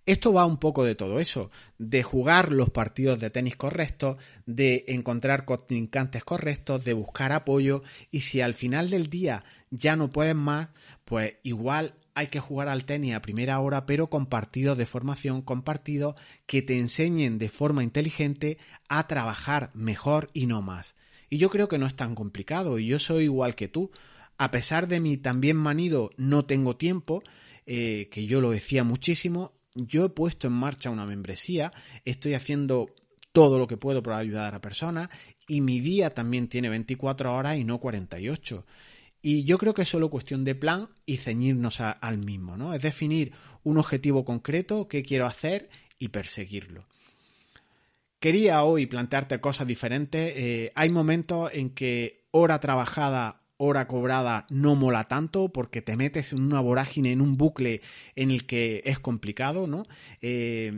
Esto 0.05 0.33
va 0.33 0.45
un 0.45 0.57
poco 0.57 0.83
de 0.83 0.95
todo 0.95 1.19
eso, 1.19 1.51
de 1.77 2.03
jugar 2.03 2.51
los 2.51 2.71
partidos 2.71 3.19
de 3.19 3.29
tenis 3.29 3.55
correctos, 3.55 4.17
de 4.45 4.85
encontrar 4.87 5.45
contrincantes 5.45 6.23
correctos, 6.23 6.83
de 6.83 6.93
buscar 6.93 7.31
apoyo 7.31 7.83
y 8.09 8.21
si 8.21 8.41
al 8.41 8.55
final 8.55 8.89
del 8.89 9.07
día 9.09 9.45
ya 9.71 9.95
no 9.95 10.09
puedes 10.09 10.35
más, 10.35 10.69
pues 11.05 11.35
igual 11.43 11.95
hay 12.15 12.27
que 12.27 12.39
jugar 12.39 12.67
al 12.67 12.85
tenis 12.85 13.13
a 13.13 13.21
primera 13.21 13.59
hora, 13.59 13.85
pero 13.85 14.07
con 14.07 14.25
partidos 14.25 14.77
de 14.77 14.85
formación, 14.85 15.41
con 15.41 15.61
partidos 15.61 16.15
que 16.45 16.61
te 16.61 16.77
enseñen 16.77 17.37
de 17.37 17.49
forma 17.49 17.83
inteligente 17.83 18.57
a 18.89 19.07
trabajar 19.07 19.71
mejor 19.73 20.29
y 20.33 20.45
no 20.45 20.61
más. 20.61 20.95
Y 21.29 21.37
yo 21.37 21.49
creo 21.49 21.67
que 21.67 21.77
no 21.77 21.85
es 21.85 21.95
tan 21.95 22.15
complicado 22.15 22.79
y 22.79 22.87
yo 22.87 22.99
soy 22.99 23.25
igual 23.25 23.55
que 23.55 23.67
tú. 23.67 23.91
A 24.37 24.51
pesar 24.51 24.87
de 24.87 24.99
mi 24.99 25.17
también 25.17 25.57
manido 25.57 26.09
no 26.17 26.45
tengo 26.45 26.75
tiempo, 26.75 27.21
eh, 27.65 28.09
que 28.11 28.25
yo 28.25 28.41
lo 28.41 28.51
decía 28.51 28.83
muchísimo, 28.83 29.53
yo 29.75 30.05
he 30.05 30.09
puesto 30.09 30.47
en 30.47 30.53
marcha 30.53 30.89
una 30.89 31.05
membresía, 31.05 31.71
estoy 32.03 32.33
haciendo 32.33 32.87
todo 33.31 33.59
lo 33.59 33.67
que 33.67 33.77
puedo 33.77 34.01
para 34.01 34.17
ayudar 34.17 34.55
a 34.55 34.61
personas 34.61 35.09
y 35.47 35.61
mi 35.61 35.79
día 35.79 36.13
también 36.13 36.47
tiene 36.47 36.69
24 36.69 37.33
horas 37.33 37.57
y 37.57 37.63
no 37.63 37.79
48. 37.79 38.65
Y 39.21 39.43
yo 39.43 39.57
creo 39.57 39.73
que 39.73 39.81
es 39.81 39.89
solo 39.89 40.09
cuestión 40.09 40.43
de 40.43 40.55
plan 40.55 40.89
y 41.05 41.17
ceñirnos 41.17 41.81
al 41.81 42.17
mismo, 42.19 42.55
¿no? 42.55 42.73
Es 42.73 42.81
definir 42.81 43.33
un 43.63 43.77
objetivo 43.77 44.23
concreto, 44.23 44.87
qué 44.87 45.03
quiero 45.03 45.25
hacer 45.25 45.69
y 45.97 46.09
perseguirlo. 46.09 46.85
quería 48.19 48.63
hoy 48.63 48.85
plantearte 48.85 49.39
cosas 49.41 49.67
diferentes. 49.67 50.33
Eh, 50.35 50.71
hay 50.75 50.89
momentos 50.89 51.51
en 51.53 51.71
que 51.71 52.25
hora 52.31 52.59
trabajada 52.59 53.38
hora 53.61 53.87
cobrada 53.87 54.47
no 54.49 54.75
mola 54.75 55.03
tanto 55.03 55.49
porque 55.49 55.81
te 55.81 55.97
metes 55.97 56.31
en 56.31 56.41
una 56.41 56.61
vorágine, 56.61 57.11
en 57.11 57.19
un 57.19 57.35
bucle 57.35 57.81
en 58.15 58.31
el 58.31 58.45
que 58.45 58.81
es 58.85 58.99
complicado, 58.99 59.67
¿no? 59.67 59.83
Eh, 60.21 60.71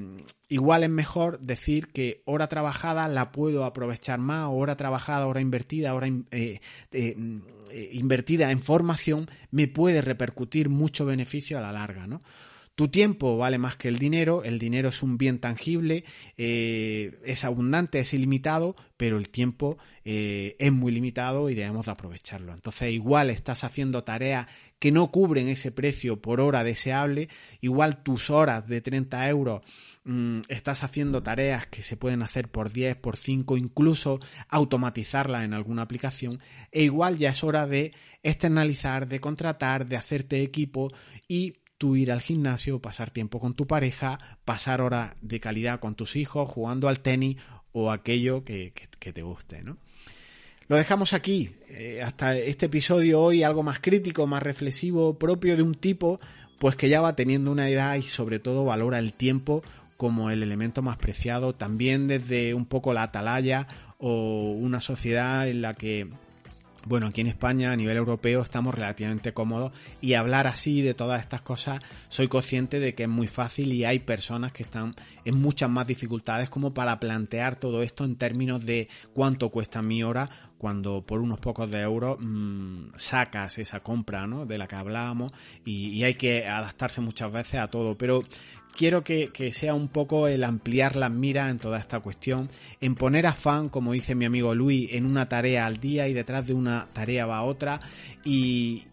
igual 0.50 0.84
es 0.84 0.90
mejor 0.90 1.40
decir 1.40 1.90
que 1.90 2.24
hora 2.26 2.48
trabajada 2.48 3.08
la 3.08 3.32
puedo 3.32 3.66
aprovechar 3.66 4.20
más, 4.20 4.48
hora 4.50 4.76
trabajada, 4.78 5.28
hora 5.28 5.42
invertida, 5.42 5.94
hora 5.94 6.08
eh, 6.32 6.60
eh, 6.92 7.16
invertida 7.94 8.52
en 8.52 8.60
formación 8.60 9.30
me 9.52 9.68
puede 9.68 10.02
repercutir 10.02 10.70
mucho 10.70 11.06
beneficio 11.06 11.60
a 11.60 11.62
la 11.62 11.72
larga, 11.72 12.08
¿no? 12.08 12.24
Tu 12.82 12.88
tiempo 12.88 13.38
vale 13.38 13.60
más 13.60 13.76
que 13.76 13.90
el 13.90 14.00
dinero, 14.00 14.44
el 14.44 14.58
dinero 14.58 14.90
es 14.90 15.04
un 15.04 15.20
bien 15.20 15.38
tangible, 15.38 16.04
eh, 16.36 17.20
es 17.24 17.44
abundante, 17.44 18.00
es 18.00 18.12
ilimitado, 18.12 18.76
pero 18.98 19.20
el 19.20 19.30
tiempo 19.30 19.78
eh, 20.04 20.56
es 20.58 20.72
muy 20.72 20.92
limitado 20.92 21.52
y 21.52 21.54
debemos 21.54 21.86
de 21.86 21.92
aprovecharlo. 21.92 22.52
Entonces 22.56 22.92
igual 22.92 23.30
estás 23.30 23.64
haciendo 23.64 24.04
tareas 24.04 24.48
que 24.80 24.92
no 24.92 25.12
cubren 25.12 25.48
ese 25.48 25.72
precio 25.72 26.24
por 26.24 26.42
hora 26.42 26.64
deseable, 26.64 27.30
igual 27.60 28.02
tus 28.02 28.32
horas 28.32 28.66
de 28.68 28.82
30 28.82 29.30
euros 29.30 29.62
mm, 30.06 30.40
estás 30.48 30.84
haciendo 30.84 31.22
tareas 31.22 31.68
que 31.68 31.84
se 31.84 31.98
pueden 31.98 32.24
hacer 32.24 32.50
por 32.50 32.74
10, 32.74 32.96
por 32.96 33.16
5, 33.16 33.58
incluso 33.58 34.20
automatizarlas 34.50 35.46
en 35.46 35.54
alguna 35.54 35.84
aplicación, 35.84 36.40
e 36.72 36.82
igual 36.82 37.18
ya 37.18 37.30
es 37.30 37.44
hora 37.44 37.68
de 37.68 37.94
externalizar, 38.24 39.08
de 39.08 39.20
contratar, 39.20 39.86
de 39.86 39.98
hacerte 39.98 40.42
equipo 40.42 40.92
y 41.28 41.61
tú 41.82 41.96
ir 41.96 42.12
al 42.12 42.22
gimnasio, 42.22 42.80
pasar 42.80 43.10
tiempo 43.10 43.40
con 43.40 43.56
tu 43.56 43.66
pareja, 43.66 44.20
pasar 44.46 44.82
horas 44.82 45.16
de 45.24 45.40
calidad 45.40 45.80
con 45.80 45.96
tus 45.96 46.16
hijos, 46.16 46.48
jugando 46.48 46.88
al 46.88 47.00
tenis 47.00 47.38
o 47.72 47.90
aquello 47.90 48.46
que, 48.46 48.72
te 49.00 49.22
guste, 49.24 49.64
¿no? 49.64 49.78
Lo 50.68 50.76
dejamos 50.76 51.14
aquí. 51.14 51.50
Eh, 51.70 52.04
hasta 52.04 52.38
este 52.38 52.68
episodio 52.68 53.20
hoy 53.20 53.42
algo 53.42 53.64
más 53.64 53.80
crítico, 53.80 54.28
más 54.28 54.44
reflexivo, 54.44 55.18
propio 55.18 55.58
de 55.58 55.64
un 55.64 55.74
tipo, 55.74 56.20
pues 56.60 56.76
que 56.76 56.88
ya 56.88 57.02
va 57.02 57.16
teniendo 57.16 57.52
una 57.52 57.68
edad 57.68 57.96
y 57.96 58.04
sobre 58.04 58.38
todo 58.38 58.64
valora 58.64 59.00
el 59.00 59.14
tiempo 59.14 59.64
como 59.98 60.30
el 60.30 60.44
elemento 60.44 60.84
más 60.84 60.98
preciado, 60.98 61.56
también 61.56 62.06
desde 62.06 62.54
un 62.54 62.68
poco 62.68 62.94
la 62.94 63.02
atalaya 63.02 63.68
o 63.98 64.52
una 64.52 64.82
sociedad 64.82 65.48
en 65.48 65.64
la 65.64 65.74
que 65.74 66.08
bueno, 66.86 67.08
aquí 67.08 67.22
en 67.22 67.28
España 67.28 67.72
a 67.72 67.76
nivel 67.76 67.98
europeo 67.98 68.42
estamos 68.42 68.74
relativamente 68.74 69.34
cómodos 69.34 69.72
y 70.02 70.14
hablar 70.14 70.48
así 70.48 70.82
de 70.82 70.94
todas 70.94 71.22
estas 71.22 71.42
cosas 71.42 71.80
soy 72.10 72.28
consciente 72.28 72.80
de 72.80 72.96
que 72.96 73.04
es 73.04 73.10
muy 73.10 73.28
fácil 73.28 73.72
y 73.74 73.86
hay 73.86 74.00
personas 74.00 74.52
que 74.52 74.64
están 74.64 74.96
en 75.26 75.40
muchas 75.40 75.70
más 75.70 75.86
dificultades 75.86 76.50
como 76.50 76.74
para 76.74 77.00
plantear 77.00 77.56
todo 77.56 77.84
esto 77.84 78.04
en 78.04 78.16
términos 78.16 78.66
de 78.66 78.90
cuánto 79.14 79.50
cuesta 79.50 79.82
mi 79.82 80.04
hora 80.04 80.30
cuando 80.58 81.04
por 81.04 81.22
unos 81.22 81.40
pocos 81.40 81.72
de 81.72 81.82
euros 81.82 82.18
mmm, 82.20 82.90
sacas 82.96 83.58
esa 83.58 83.80
compra 83.80 84.28
¿no? 84.28 84.46
de 84.46 84.58
la 84.58 84.68
que 84.68 84.76
hablábamos 84.76 85.32
y 85.66 86.04
hay 86.04 86.14
que 86.14 86.48
adaptarse 86.48 87.02
muchas 87.02 87.32
veces 87.32 87.60
a 87.60 87.68
todo. 87.68 87.98
Pero 87.98 88.24
quiero 88.76 89.04
que, 89.04 89.30
sea 89.54 89.74
un 89.74 89.88
poco 89.88 90.28
el 90.28 90.44
ampliar 90.44 90.96
las 90.96 91.12
miras 91.12 91.52
en 91.52 91.60
toda 91.60 91.80
esta 91.80 92.00
cuestión, 92.00 92.50
en 92.80 92.96
poner 92.96 93.28
afán, 93.28 93.70
como 93.70 93.94
dice 93.94 94.16
mi 94.16 94.26
amigo 94.26 94.56
Luis, 94.56 94.90
en 94.94 95.06
una 95.06 95.28
tarea 95.28 95.66
al 95.66 95.78
día 95.78 96.08
y 96.08 96.14
detrás 96.14 96.48
de 96.48 96.54
una 96.54 96.88
tarea 96.94 97.26
va 97.26 97.44
otra 97.44 97.82
y, 98.24 98.84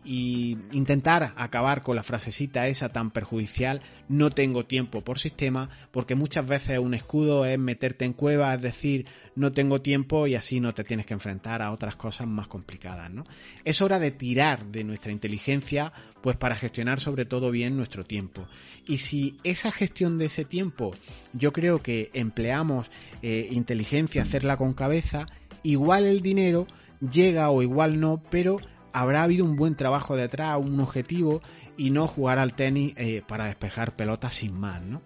intentar 0.72 1.32
acabar 1.36 1.82
con 1.82 1.96
la 1.96 2.02
frasecita 2.02 2.66
esa 2.66 2.88
tan 2.88 3.10
perjudicial, 3.10 3.80
no 4.08 4.30
tengo 4.30 4.64
tiempo 4.64 5.02
por 5.02 5.18
sistema, 5.18 5.68
porque 5.90 6.14
muchas 6.14 6.46
veces 6.46 6.78
un 6.78 6.94
escudo 6.94 7.44
es 7.44 7.58
meterte 7.58 8.04
en 8.04 8.12
cueva, 8.12 8.54
es 8.54 8.62
decir, 8.62 9.06
no 9.36 9.52
tengo 9.52 9.80
tiempo 9.80 10.26
y 10.26 10.34
así 10.34 10.60
no 10.60 10.74
te 10.74 10.84
tienes 10.84 11.06
que 11.06 11.14
enfrentar 11.14 11.62
a 11.62 11.70
otras 11.70 11.96
cosas 11.96 12.26
más 12.26 12.48
complicadas, 12.48 13.10
¿no? 13.10 13.24
Es 13.64 13.80
hora 13.80 13.98
de 13.98 14.10
tirar 14.10 14.66
de 14.66 14.82
nuestra 14.82 15.12
inteligencia 15.12 15.92
pues 16.20 16.36
para 16.36 16.56
gestionar 16.56 16.98
sobre 16.98 17.24
todo 17.24 17.50
bien 17.50 17.76
nuestro 17.76 18.04
tiempo. 18.04 18.48
Y 18.86 18.98
si 18.98 19.38
esa 19.44 19.70
gestión 19.70 20.18
de 20.18 20.26
ese 20.26 20.44
tiempo 20.44 20.94
yo 21.32 21.52
creo 21.52 21.82
que 21.82 22.10
empleamos 22.14 22.90
eh, 23.22 23.48
inteligencia, 23.50 24.22
hacerla 24.22 24.56
con 24.56 24.74
cabeza, 24.74 25.26
igual 25.62 26.06
el 26.06 26.20
dinero 26.20 26.66
llega 27.00 27.50
o 27.50 27.62
igual 27.62 28.00
no, 28.00 28.22
pero 28.30 28.58
habrá 28.92 29.22
habido 29.22 29.44
un 29.44 29.56
buen 29.56 29.76
trabajo 29.76 30.16
detrás, 30.16 30.58
un 30.58 30.80
objetivo 30.80 31.40
y 31.78 31.90
no 31.90 32.06
jugar 32.06 32.38
al 32.38 32.54
tenis 32.54 32.92
eh, 32.96 33.22
para 33.26 33.46
despejar 33.46 33.96
pelotas 33.96 34.34
sin 34.34 34.52
más, 34.52 34.82
¿no? 34.82 35.00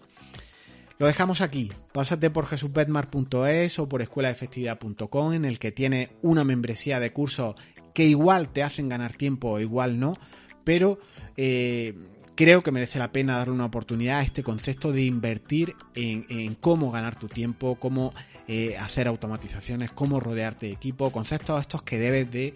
Lo 0.99 1.07
dejamos 1.07 1.41
aquí. 1.41 1.71
Pásate 1.93 2.31
por 2.31 2.47
jesusbetmar.es 2.47 3.79
o 3.79 3.89
por 3.89 4.03
escuelaefectividad.com 4.03 5.33
en 5.35 5.45
el 5.45 5.59
que 5.59 5.73
tiene 5.73 6.11
una 6.23 6.45
membresía 6.45 6.99
de 6.99 7.13
cursos 7.13 7.57
que 7.93 8.07
igual 8.07 8.49
te 8.49 8.63
hacen 8.63 8.89
ganar 8.89 9.13
tiempo 9.13 9.51
o 9.51 9.61
igual 9.61 9.99
no, 9.99 10.17
pero 10.65 10.99
eh, 11.37 11.95
creo 12.35 12.63
que 12.63 12.71
merece 12.71 12.99
la 12.99 13.13
pena 13.13 13.37
darle 13.37 13.53
una 13.53 13.67
oportunidad 13.67 14.21
a 14.21 14.23
este 14.23 14.43
concepto 14.43 14.93
de 14.93 15.03
invertir 15.03 15.75
en, 15.95 16.55
cómo 16.55 16.91
ganar 16.91 17.17
tu 17.17 17.27
tiempo, 17.27 17.77
cómo 17.81 18.15
eh, 18.47 18.77
hacer 18.79 19.09
automatizaciones, 19.09 19.91
cómo 19.91 20.21
rodearte 20.21 20.67
de 20.67 20.73
equipo, 20.73 21.11
conceptos 21.11 21.61
estos 21.61 21.83
que 21.83 21.99
debes 21.99 22.31
de 22.31 22.55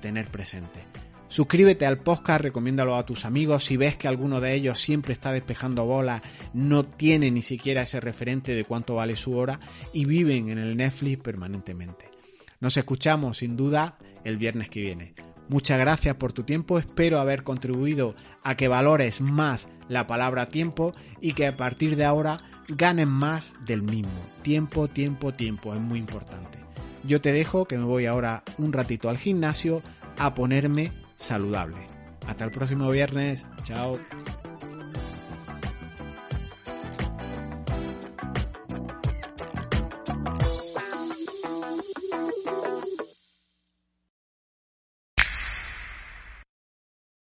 tener 0.00 0.26
presentes. 0.28 1.03
Suscríbete 1.34 1.84
al 1.84 1.98
podcast, 1.98 2.42
recomiéndalo 2.42 2.94
a 2.94 3.04
tus 3.04 3.24
amigos. 3.24 3.64
Si 3.64 3.76
ves 3.76 3.96
que 3.96 4.06
alguno 4.06 4.40
de 4.40 4.54
ellos 4.54 4.78
siempre 4.78 5.12
está 5.12 5.32
despejando 5.32 5.84
bolas, 5.84 6.22
no 6.52 6.84
tiene 6.84 7.28
ni 7.32 7.42
siquiera 7.42 7.82
ese 7.82 7.98
referente 7.98 8.54
de 8.54 8.62
cuánto 8.64 8.94
vale 8.94 9.16
su 9.16 9.36
hora 9.36 9.58
y 9.92 10.04
viven 10.04 10.48
en 10.50 10.58
el 10.58 10.76
Netflix 10.76 11.20
permanentemente. 11.20 12.08
Nos 12.60 12.76
escuchamos 12.76 13.38
sin 13.38 13.56
duda 13.56 13.98
el 14.22 14.36
viernes 14.36 14.70
que 14.70 14.78
viene. 14.78 15.14
Muchas 15.48 15.80
gracias 15.80 16.14
por 16.14 16.32
tu 16.32 16.44
tiempo, 16.44 16.78
espero 16.78 17.18
haber 17.18 17.42
contribuido 17.42 18.14
a 18.44 18.54
que 18.54 18.68
valores 18.68 19.20
más 19.20 19.66
la 19.88 20.06
palabra 20.06 20.50
tiempo 20.50 20.94
y 21.20 21.32
que 21.32 21.48
a 21.48 21.56
partir 21.56 21.96
de 21.96 22.04
ahora 22.04 22.44
ganes 22.68 23.08
más 23.08 23.54
del 23.66 23.82
mismo. 23.82 24.24
Tiempo, 24.42 24.86
tiempo, 24.86 25.34
tiempo, 25.34 25.74
es 25.74 25.80
muy 25.80 25.98
importante. 25.98 26.60
Yo 27.02 27.20
te 27.20 27.32
dejo 27.32 27.64
que 27.64 27.76
me 27.76 27.82
voy 27.82 28.06
ahora 28.06 28.44
un 28.56 28.72
ratito 28.72 29.08
al 29.08 29.18
gimnasio 29.18 29.82
a 30.16 30.32
ponerme 30.36 30.92
saludable. 31.16 31.86
Hasta 32.26 32.44
el 32.44 32.50
próximo 32.50 32.90
viernes. 32.90 33.44
Chao. 33.64 33.98